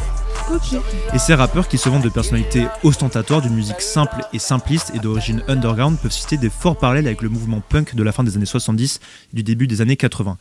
Et 1.13 1.19
ces 1.19 1.35
rappeurs 1.35 1.69
qui 1.69 1.77
se 1.79 1.89
vendent 1.89 2.05
de 2.05 2.09
personnalités 2.09 2.67
ostentatoires, 2.85 3.43
d'une 3.43 3.55
musique 3.55 3.81
simple 3.81 4.23
et 4.33 4.39
simpliste 4.39 4.93
et 4.95 4.99
d'origine 4.99 5.43
underground 5.49 5.99
peuvent 5.99 6.13
citer 6.13 6.37
des 6.37 6.51
forts 6.51 6.79
parallèles 6.79 7.07
avec 7.07 7.23
le 7.23 7.29
mouvement 7.29 7.61
punk 7.61 7.95
de 7.95 8.03
la 8.03 8.13
fin 8.13 8.23
des 8.23 8.37
années 8.37 8.47
70 8.47 9.01
et 9.33 9.37
du 9.37 9.43
début 9.43 9.67
des 9.67 9.81
années 9.81 9.97
80. 9.97 10.37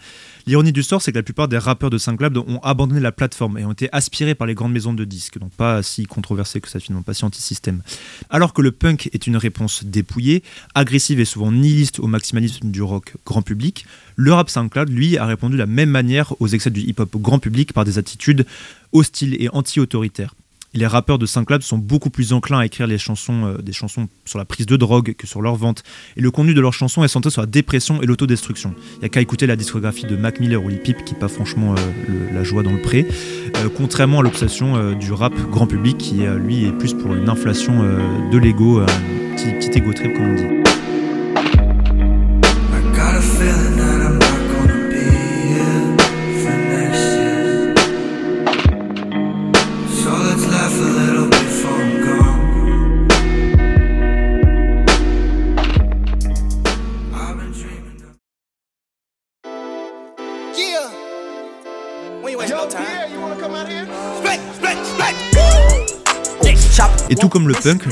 L'ironie 0.47 0.71
du 0.71 0.83
sort, 0.83 1.01
c'est 1.01 1.11
que 1.11 1.17
la 1.17 1.23
plupart 1.23 1.47
des 1.47 1.57
rappeurs 1.57 1.89
de 1.89 1.97
SoundCloud 1.97 2.37
ont 2.37 2.59
abandonné 2.61 2.99
la 2.99 3.11
plateforme 3.11 3.57
et 3.57 3.65
ont 3.65 3.71
été 3.71 3.89
aspirés 3.91 4.35
par 4.35 4.45
les 4.45 4.53
grandes 4.53 4.73
maisons 4.73 4.93
de 4.93 5.05
disques, 5.05 5.39
donc 5.39 5.51
pas 5.51 5.81
si 5.81 6.05
controversé 6.05 6.61
que 6.61 6.69
ça 6.69 6.79
finalement, 6.79 7.03
pas 7.03 7.13
si 7.13 7.25
anti-système. 7.25 7.81
Alors 8.29 8.53
que 8.53 8.61
le 8.61 8.71
punk 8.71 9.09
est 9.13 9.25
une 9.25 9.37
réponse 9.37 9.83
dépouillée, 9.83 10.43
agressive 10.75 11.19
et 11.19 11.25
souvent 11.25 11.51
nihiliste 11.51 11.99
au 11.99 12.07
maximalisme 12.07 12.69
du 12.69 12.81
rock 12.81 13.13
grand 13.25 13.41
public, 13.41 13.85
le 14.15 14.33
rap 14.33 14.49
SoundCloud, 14.49 14.89
lui, 14.89 15.17
a 15.17 15.25
répondu 15.25 15.53
de 15.53 15.59
la 15.59 15.65
même 15.65 15.89
manière 15.89 16.33
aux 16.39 16.47
excès 16.47 16.69
du 16.69 16.81
hip-hop 16.81 17.15
grand 17.17 17.39
public 17.39 17.73
par 17.73 17.85
des 17.85 17.97
attitudes 17.97 18.45
hostiles 18.93 19.35
et 19.39 19.49
anti-autoritaires. 19.49 20.33
Les 20.75 20.87
rappeurs 20.87 21.17
de 21.17 21.25
SoundCloud 21.25 21.63
sont 21.63 21.77
beaucoup 21.77 22.09
plus 22.09 22.33
enclins 22.33 22.59
à 22.59 22.65
écrire 22.65 22.85
euh, 22.85 23.57
des 23.61 23.71
chansons 23.71 24.09
sur 24.25 24.37
la 24.37 24.45
prise 24.45 24.65
de 24.65 24.75
drogue 24.75 25.13
que 25.13 25.25
sur 25.25 25.41
leur 25.41 25.55
vente. 25.55 25.83
Et 26.17 26.21
le 26.21 26.31
contenu 26.31 26.53
de 26.53 26.59
leurs 26.59 26.73
chansons 26.73 27.03
est 27.05 27.07
centré 27.07 27.31
sur 27.31 27.41
la 27.41 27.47
dépression 27.47 28.01
et 28.01 28.05
l'autodestruction. 28.05 28.75
Il 28.95 28.99
n'y 28.99 29.05
a 29.05 29.09
qu'à 29.09 29.21
écouter 29.21 29.47
la 29.47 29.55
discographie 29.55 30.05
de 30.05 30.17
Mac 30.17 30.41
Miller 30.41 30.61
ou 30.61 30.67
Lil 30.67 30.79
Peep 30.79 31.05
qui 31.05 31.15
pas 31.15 31.29
franchement 31.29 31.75
euh, 31.75 32.33
la 32.33 32.43
joie 32.43 32.61
dans 32.61 32.73
le 32.73 32.81
pré. 32.81 33.07
Euh, 33.55 33.69
contrairement 33.75 34.19
à 34.19 34.23
l'obsession 34.23 34.93
du 34.93 35.13
rap 35.13 35.33
grand 35.49 35.65
public 35.65 35.97
qui, 35.97 36.23
lui, 36.43 36.65
est 36.65 36.73
plus 36.73 36.93
pour 36.93 37.15
une 37.15 37.29
inflation 37.29 37.81
de 38.31 38.37
l'ego, 38.37 38.79
un 38.79 38.85
petit, 39.35 39.51
petit 39.53 39.77
ego 39.77 39.93
trip 39.93 40.13
comme 40.13 40.31
on 40.31 40.35
dit. 40.35 40.64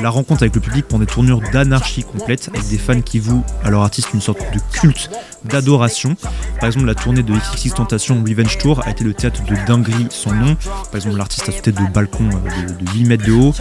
La 0.01 0.09
rencontre 0.09 0.43
avec 0.43 0.53
le 0.53 0.61
public 0.61 0.87
prend 0.87 0.99
des 0.99 1.07
tournures 1.07 1.41
d'anarchie 1.51 2.03
complète, 2.03 2.49
avec 2.53 2.67
des 2.67 2.77
fans 2.77 3.01
qui 3.01 3.17
vouent 3.19 3.43
à 3.63 3.71
leur 3.71 3.81
artiste 3.81 4.09
une 4.13 4.21
sorte 4.21 4.39
de 4.53 4.59
culte, 4.71 5.09
d'adoration. 5.45 6.15
Par 6.59 6.67
exemple, 6.67 6.85
la 6.85 6.93
tournée 6.95 7.23
de 7.23 7.33
XXX 7.33 7.73
Tentation 7.73 8.23
Revenge 8.23 8.57
Tour 8.59 8.81
a 8.85 8.91
été 8.91 9.03
le 9.03 9.13
théâtre 9.13 9.43
de 9.45 9.55
dinguerie 9.65 10.07
sans 10.11 10.31
nom. 10.33 10.55
Par 10.55 10.95
exemple, 10.95 11.17
l'artiste 11.17 11.49
a 11.49 11.51
sauté 11.51 11.71
de 11.71 11.91
balcon 11.91 12.29
euh, 12.29 12.67
de, 12.67 12.85
de 12.85 12.91
8 12.91 13.05
mètres 13.05 13.25
de 13.25 13.31
haut. 13.31 13.53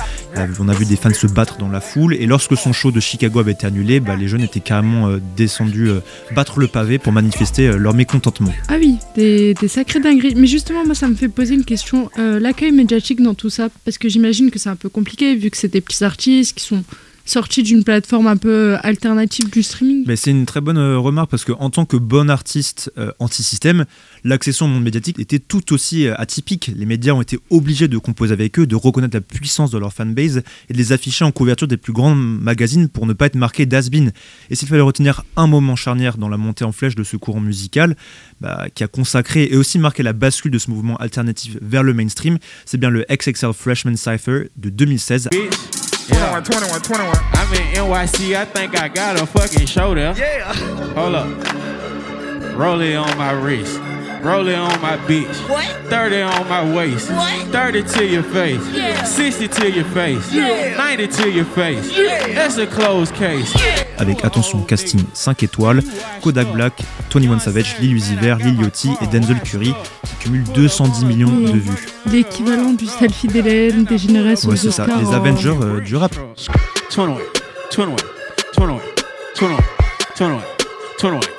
On 0.60 0.68
a 0.68 0.74
vu 0.74 0.84
des 0.84 0.96
fans 0.96 1.14
se 1.14 1.26
battre 1.26 1.56
dans 1.56 1.68
la 1.68 1.80
foule. 1.80 2.14
Et 2.14 2.26
lorsque 2.26 2.56
son 2.56 2.72
show 2.72 2.90
de 2.90 3.00
Chicago 3.00 3.40
avait 3.40 3.52
été 3.52 3.66
annulé, 3.66 3.98
bah, 4.00 4.14
les 4.14 4.28
jeunes 4.28 4.42
étaient 4.42 4.60
carrément 4.60 5.08
euh, 5.08 5.18
descendus 5.36 5.88
euh, 5.88 6.00
battre 6.34 6.60
le 6.60 6.66
pavé 6.66 6.98
pour 6.98 7.12
manifester 7.12 7.72
leur 7.78 7.94
mécontentement. 7.94 8.52
Ah 8.68 8.74
oui, 8.78 8.98
des, 9.16 9.54
des 9.54 9.68
sacrés 9.68 10.00
dingueries. 10.00 10.34
Mais 10.36 10.46
justement, 10.46 10.84
moi, 10.84 10.94
ça 10.94 11.08
me 11.08 11.14
fait 11.14 11.28
poser 11.28 11.54
une 11.54 11.64
question. 11.64 12.10
L'accueil 12.16 12.72
médiatique 12.72 13.22
dans 13.22 13.34
tout 13.34 13.50
ça, 13.50 13.68
parce 13.84 13.98
que 13.98 14.08
j'imagine 14.08 14.50
que 14.50 14.58
c'est 14.58 14.68
un 14.68 14.76
peu 14.76 14.88
compliqué, 14.88 15.34
vu 15.34 15.50
que 15.50 15.56
c'est 15.56 15.72
des 15.72 15.80
artistes 16.02 16.56
qui 16.56 16.64
sont 16.64 16.84
sorti 17.24 17.62
d'une 17.62 17.84
plateforme 17.84 18.26
un 18.26 18.36
peu 18.36 18.74
euh, 18.74 18.78
alternative 18.82 19.50
du 19.50 19.62
streaming. 19.62 20.04
Mais 20.06 20.16
c'est 20.16 20.30
une 20.30 20.46
très 20.46 20.60
bonne 20.60 20.78
euh, 20.78 20.98
remarque 20.98 21.30
parce 21.30 21.44
que 21.44 21.52
en 21.52 21.70
tant 21.70 21.84
que 21.84 21.96
bon 21.96 22.30
artiste 22.30 22.92
euh, 22.98 23.12
anti-système, 23.18 23.84
l'accession 24.24 24.66
au 24.66 24.68
monde 24.68 24.82
médiatique 24.82 25.18
était 25.18 25.38
tout 25.38 25.72
aussi 25.72 26.06
euh, 26.06 26.14
atypique. 26.16 26.70
Les 26.74 26.86
médias 26.86 27.12
ont 27.12 27.22
été 27.22 27.38
obligés 27.50 27.88
de 27.88 27.98
composer 27.98 28.32
avec 28.32 28.58
eux, 28.58 28.66
de 28.66 28.76
reconnaître 28.76 29.16
la 29.16 29.20
puissance 29.20 29.70
de 29.70 29.78
leur 29.78 29.92
fanbase 29.92 30.42
et 30.68 30.72
de 30.72 30.78
les 30.78 30.92
afficher 30.92 31.24
en 31.24 31.32
couverture 31.32 31.68
des 31.68 31.76
plus 31.76 31.92
grands 31.92 32.14
magazines 32.14 32.88
pour 32.88 33.06
ne 33.06 33.12
pas 33.12 33.26
être 33.26 33.36
marqués 33.36 33.66
d'has-been. 33.66 34.12
Et 34.50 34.54
s'il 34.54 34.68
fallait 34.68 34.80
retenir 34.80 35.24
un 35.36 35.46
moment 35.46 35.76
charnière 35.76 36.18
dans 36.18 36.28
la 36.28 36.36
montée 36.36 36.64
en 36.64 36.72
flèche 36.72 36.94
de 36.94 37.04
ce 37.04 37.16
courant 37.16 37.40
musical, 37.40 37.96
bah, 38.40 38.66
qui 38.74 38.82
a 38.82 38.88
consacré 38.88 39.48
et 39.50 39.56
aussi 39.56 39.78
marqué 39.78 40.02
la 40.02 40.12
bascule 40.12 40.50
de 40.50 40.58
ce 40.58 40.70
mouvement 40.70 40.96
alternatif 40.96 41.56
vers 41.62 41.82
le 41.82 41.94
mainstream, 41.94 42.38
c'est 42.64 42.78
bien 42.78 42.90
le 42.90 43.04
XXL 43.10 43.52
Freshman 43.52 43.96
Cypher 43.96 44.50
de 44.56 44.70
2016. 44.70 45.28
21, 46.12 46.44
21, 46.44 46.80
21. 46.80 47.16
I'm 47.32 47.52
in 47.54 47.74
NYC, 47.74 48.36
I 48.36 48.44
think 48.44 48.78
I 48.78 48.88
got 48.88 49.20
a 49.20 49.26
fucking 49.26 49.66
show 49.66 49.94
there. 49.94 50.16
Yeah. 50.16 50.52
Hold 50.94 51.14
up. 51.14 52.56
Roll 52.56 52.80
it 52.80 52.94
on 52.94 53.16
my 53.16 53.32
wrist. 53.32 53.80
Roll 54.22 54.46
it 54.48 54.54
on 54.54 54.80
my 54.80 54.96
bitch. 55.08 55.48
What? 55.48 55.66
30 55.90 56.22
on 56.22 56.48
my 56.48 56.74
waist. 56.76 57.10
What? 57.10 57.48
30 57.48 57.82
to 57.82 58.06
your 58.06 58.22
face. 58.22 58.62
Yeah. 58.72 59.02
60 59.02 59.48
to 59.48 59.70
your 59.70 59.84
face. 59.86 60.32
Yeah. 60.32 60.76
90 60.76 61.08
to 61.08 61.30
your 61.30 61.44
face. 61.44 61.90
Yeah. 61.96 62.28
That's 62.34 62.56
a 62.56 62.66
closed 62.66 63.14
case. 63.14 63.52
avec 63.98 64.24
attention 64.24 64.62
casting 64.62 65.00
5 65.12 65.42
étoiles, 65.42 65.82
Kodak 66.22 66.52
Black, 66.52 66.72
Tony 67.08 67.28
One 67.28 67.40
Savage, 67.40 67.76
Lil 67.80 67.94
Uzi 67.96 68.14
Vert, 68.16 68.38
Lil 68.38 68.60
Yachty 68.60 68.90
et 69.00 69.06
Denzel 69.06 69.40
Curry 69.40 69.74
qui 70.04 70.14
cumulent 70.20 70.44
210 70.54 71.04
millions 71.04 71.30
de 71.30 71.58
vues. 71.58 71.88
L'équivalent 72.10 72.72
du 72.72 72.86
selfie 72.86 73.28
d'Hélène 73.28 73.84
des 73.84 73.98
générations 73.98 74.50
Ouais, 74.50 74.56
c'est 74.56 74.70
ça, 74.70 74.86
les 74.86 75.14
Avengers 75.14 75.56
euh, 75.60 75.80
du 75.80 75.96
rap. 75.96 76.14
21, 76.90 77.06
21, 77.06 77.86
21, 78.56 78.78
21, 79.36 79.58
21, 80.16 80.40
21. 81.10 81.31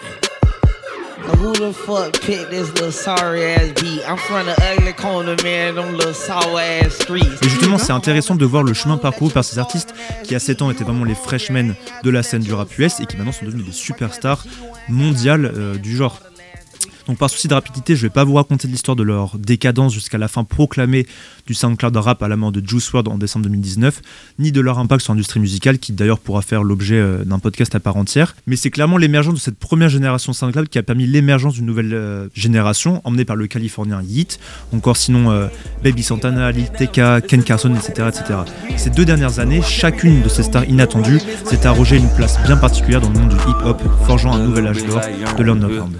Who 1.25 1.53
the 1.53 1.71
fuck 1.73 2.19
picked 2.21 2.49
this 2.49 2.69
little 2.73 2.91
sorry 2.91 3.45
ass 3.45 3.71
beat? 3.81 4.01
I'm 4.05 4.17
from 4.17 4.45
the 4.45 4.55
ugly 4.61 4.91
corner, 4.91 5.35
man, 5.41 5.75
them 5.75 5.95
little 5.95 6.13
sour 6.13 6.59
ass 6.59 6.93
streets. 6.95 7.39
Et 7.41 7.49
justement, 7.49 7.77
c'est 7.77 7.93
intéressant 7.93 8.35
de 8.35 8.45
voir 8.45 8.63
le 8.63 8.73
chemin 8.73 8.97
parcouru 8.97 9.31
par 9.31 9.45
ces 9.45 9.57
artistes 9.57 9.93
qui, 10.23 10.35
à 10.35 10.39
7 10.39 10.61
ans, 10.61 10.69
étaient 10.69 10.83
vraiment 10.83 11.05
les 11.05 11.15
freshmen 11.15 11.75
de 12.03 12.09
la 12.09 12.23
scène 12.23 12.41
du 12.41 12.53
rap 12.53 12.77
US 12.77 12.99
et 12.99 13.05
qui 13.05 13.15
maintenant 13.15 13.31
sont 13.31 13.45
devenus 13.45 13.65
des 13.65 13.71
superstars 13.71 14.45
mondiales 14.89 15.45
euh, 15.55 15.75
du 15.75 15.95
genre. 15.95 16.19
Donc 17.07 17.17
par 17.17 17.29
souci 17.29 17.47
de 17.47 17.53
rapidité, 17.53 17.95
je 17.95 18.01
vais 18.03 18.09
pas 18.09 18.23
vous 18.23 18.35
raconter 18.35 18.67
l'histoire 18.67 18.95
de 18.95 19.03
leur 19.03 19.37
décadence 19.37 19.93
jusqu'à 19.93 20.17
la 20.17 20.27
fin 20.27 20.43
proclamée 20.43 21.05
du 21.45 21.53
SoundCloud 21.53 21.95
rap 21.97 22.23
à 22.23 22.27
la 22.27 22.35
mort 22.35 22.51
de 22.51 22.61
Juice 22.65 22.89
WRLD 22.91 23.07
en 23.07 23.17
décembre 23.17 23.43
2019, 23.45 24.01
ni 24.39 24.51
de 24.51 24.61
leur 24.61 24.79
impact 24.79 25.03
sur 25.03 25.13
l'industrie 25.13 25.39
musicale 25.39 25.79
qui 25.79 25.91
d'ailleurs 25.93 26.19
pourra 26.19 26.41
faire 26.41 26.63
l'objet 26.63 26.95
euh, 26.95 27.23
d'un 27.23 27.39
podcast 27.39 27.75
à 27.75 27.79
part 27.79 27.97
entière. 27.97 28.35
Mais 28.47 28.55
c'est 28.55 28.69
clairement 28.69 28.97
l'émergence 28.97 29.35
de 29.35 29.39
cette 29.39 29.57
première 29.57 29.89
génération 29.89 30.33
SoundCloud 30.33 30.69
qui 30.69 30.77
a 30.77 30.83
permis 30.83 31.05
l'émergence 31.05 31.55
d'une 31.55 31.65
nouvelle 31.65 31.93
euh, 31.93 32.27
génération 32.33 33.01
emmenée 33.03 33.25
par 33.25 33.35
le 33.35 33.47
Californien 33.47 34.01
Yeet, 34.01 34.39
encore 34.73 34.97
sinon 34.97 35.31
euh, 35.31 35.47
Baby 35.83 36.03
Santana, 36.03 36.51
Lil 36.51 36.69
TK, 36.69 37.25
Ken 37.27 37.43
Carson, 37.43 37.73
etc., 37.75 38.09
etc. 38.09 38.39
Ces 38.77 38.89
deux 38.89 39.05
dernières 39.05 39.39
années, 39.39 39.61
chacune 39.61 40.21
de 40.21 40.29
ces 40.29 40.43
stars 40.43 40.65
inattendues 40.65 41.19
s'est 41.45 41.65
arrogée 41.65 41.97
une 41.97 42.09
place 42.15 42.37
bien 42.45 42.57
particulière 42.57 43.01
dans 43.01 43.09
le 43.09 43.19
monde 43.19 43.29
du 43.29 43.35
hip-hop, 43.35 43.81
forgeant 44.05 44.33
un 44.33 44.45
nouvel 44.45 44.67
âge 44.67 44.83
d'or 44.85 45.01
de 45.37 45.43
l'underground. 45.43 45.97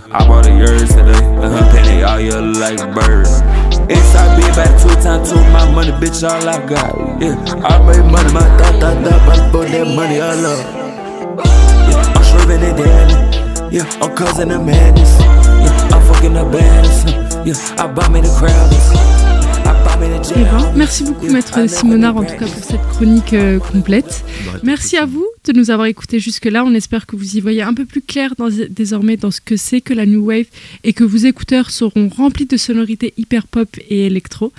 I. 3.90 3.94
Inside 3.94 4.36
be 4.38 4.44
back 4.56 4.82
two 4.82 4.90
times 5.02 5.30
to 5.32 5.36
my 5.52 5.70
money, 5.72 5.92
bitch, 5.92 6.24
all 6.28 6.48
I 6.48 6.66
got. 6.66 7.22
Yeah, 7.22 7.36
I 7.64 7.78
made 7.86 8.12
money, 8.12 8.34
my 8.34 8.42
thought, 8.58 8.80
thought, 8.82 9.04
thought, 9.04 9.30
I 9.30 9.52
put 9.52 9.68
that 9.70 9.88
money 9.96 10.20
all 10.20 10.46
up. 10.46 10.84
Yeah, 11.90 12.14
I'm 12.16 12.24
swerving 12.24 12.64
it 12.64 12.78
daily. 12.78 13.76
Yeah, 13.76 13.90
I'm 14.02 14.16
causing 14.16 14.50
the 14.50 14.60
madness. 14.60 15.20
Yeah, 15.20 15.96
I'm 15.96 16.02
fucking 16.14 16.34
the 16.34 16.44
baddest. 16.46 17.08
Yeah, 17.46 17.84
I 17.84 17.88
bought 17.92 18.12
me 18.12 18.22
the 18.22 18.30
crowdest. 18.38 18.94
I 19.66 19.74
bought 19.84 20.00
me 20.00 20.08
the 20.10 20.34
Eh 20.36 20.44
ben, 20.44 20.72
merci 20.76 21.04
beaucoup 21.04 21.28
Maître 21.28 21.68
Simonard 21.68 22.18
en 22.18 22.24
tout 22.24 22.36
cas 22.36 22.46
pour 22.46 22.64
cette 22.64 22.88
chronique 22.90 23.34
euh, 23.34 23.60
complète. 23.60 24.24
Merci 24.62 24.98
à 24.98 25.06
vous 25.06 25.26
de 25.46 25.52
nous 25.54 25.70
avoir 25.72 25.88
écoutés 25.88 26.20
jusque-là. 26.20 26.64
On 26.66 26.74
espère 26.74 27.06
que 27.06 27.16
vous 27.16 27.36
y 27.38 27.42
voyez 27.42 27.62
un 27.62 27.74
peu 27.74 27.86
plus 27.86 28.02
clair 28.02 28.34
dans- 28.38 28.50
désormais 28.70 29.18
dans 29.18 29.32
ce 29.32 29.42
que 29.42 29.58
c'est 29.58 29.82
que 29.82 29.94
la 29.94 30.06
New 30.06 30.26
Wave 30.26 30.46
et 30.84 30.94
que 30.94 31.04
vos 31.04 31.18
écouteurs 31.18 31.70
seront 31.70 32.08
remplis 32.10 32.46
de 32.46 32.58
sonorités 32.58 33.14
hyper 33.18 33.48
pop 33.48 33.68
et 33.90 34.06
électro. 34.06 34.54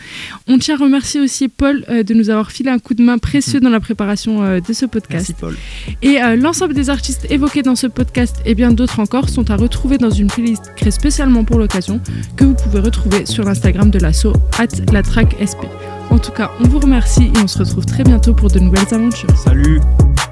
On 0.46 0.58
tient 0.58 0.74
à 0.74 0.78
remercier 0.78 1.20
aussi 1.20 1.48
Paul 1.48 1.84
euh, 1.88 2.02
de 2.02 2.12
nous 2.14 2.30
avoir 2.30 2.50
filé 2.52 2.70
un 2.70 2.78
coup 2.78 2.94
de 2.94 3.02
main 3.02 3.18
précieux 3.18 3.60
dans 3.60 3.70
la 3.70 3.80
préparation 3.80 4.42
euh, 4.42 4.60
de 4.60 4.72
ce 4.72 4.86
podcast. 4.86 5.28
Merci 5.28 5.34
Paul. 5.34 5.56
Et 6.02 6.22
euh, 6.22 6.36
l'ensemble 6.36 6.74
des 6.74 6.90
artistes 6.90 7.26
évoqués 7.30 7.62
dans 7.62 7.76
ce 7.76 7.86
podcast 7.86 8.36
et 8.44 8.54
bien 8.54 8.72
d'autres 8.72 9.00
encore 9.00 9.28
sont 9.28 9.50
à 9.50 9.56
retrouver 9.56 9.98
dans 9.98 10.10
une 10.10 10.26
playlist 10.28 10.72
créée 10.76 10.90
spécialement 10.90 11.44
pour 11.44 11.58
l'occasion 11.58 12.00
que 12.36 12.44
vous 12.44 12.54
pouvez 12.54 12.80
retrouver 12.80 13.26
sur 13.26 13.44
l'Instagram 13.44 13.90
de 13.90 13.98
l'asso 13.98 14.26
at 14.58 14.66
la 14.92 15.02
track 15.02 15.34
SP. 15.40 15.64
En 16.10 16.18
tout 16.18 16.32
cas, 16.32 16.50
on 16.60 16.64
vous 16.68 16.78
remercie 16.78 17.24
et 17.34 17.38
on 17.42 17.46
se 17.48 17.58
retrouve 17.58 17.86
très 17.86 18.04
bientôt 18.04 18.34
pour 18.34 18.50
de 18.50 18.58
nouvelles 18.60 18.92
aventures. 18.92 19.36
Salut. 19.36 19.80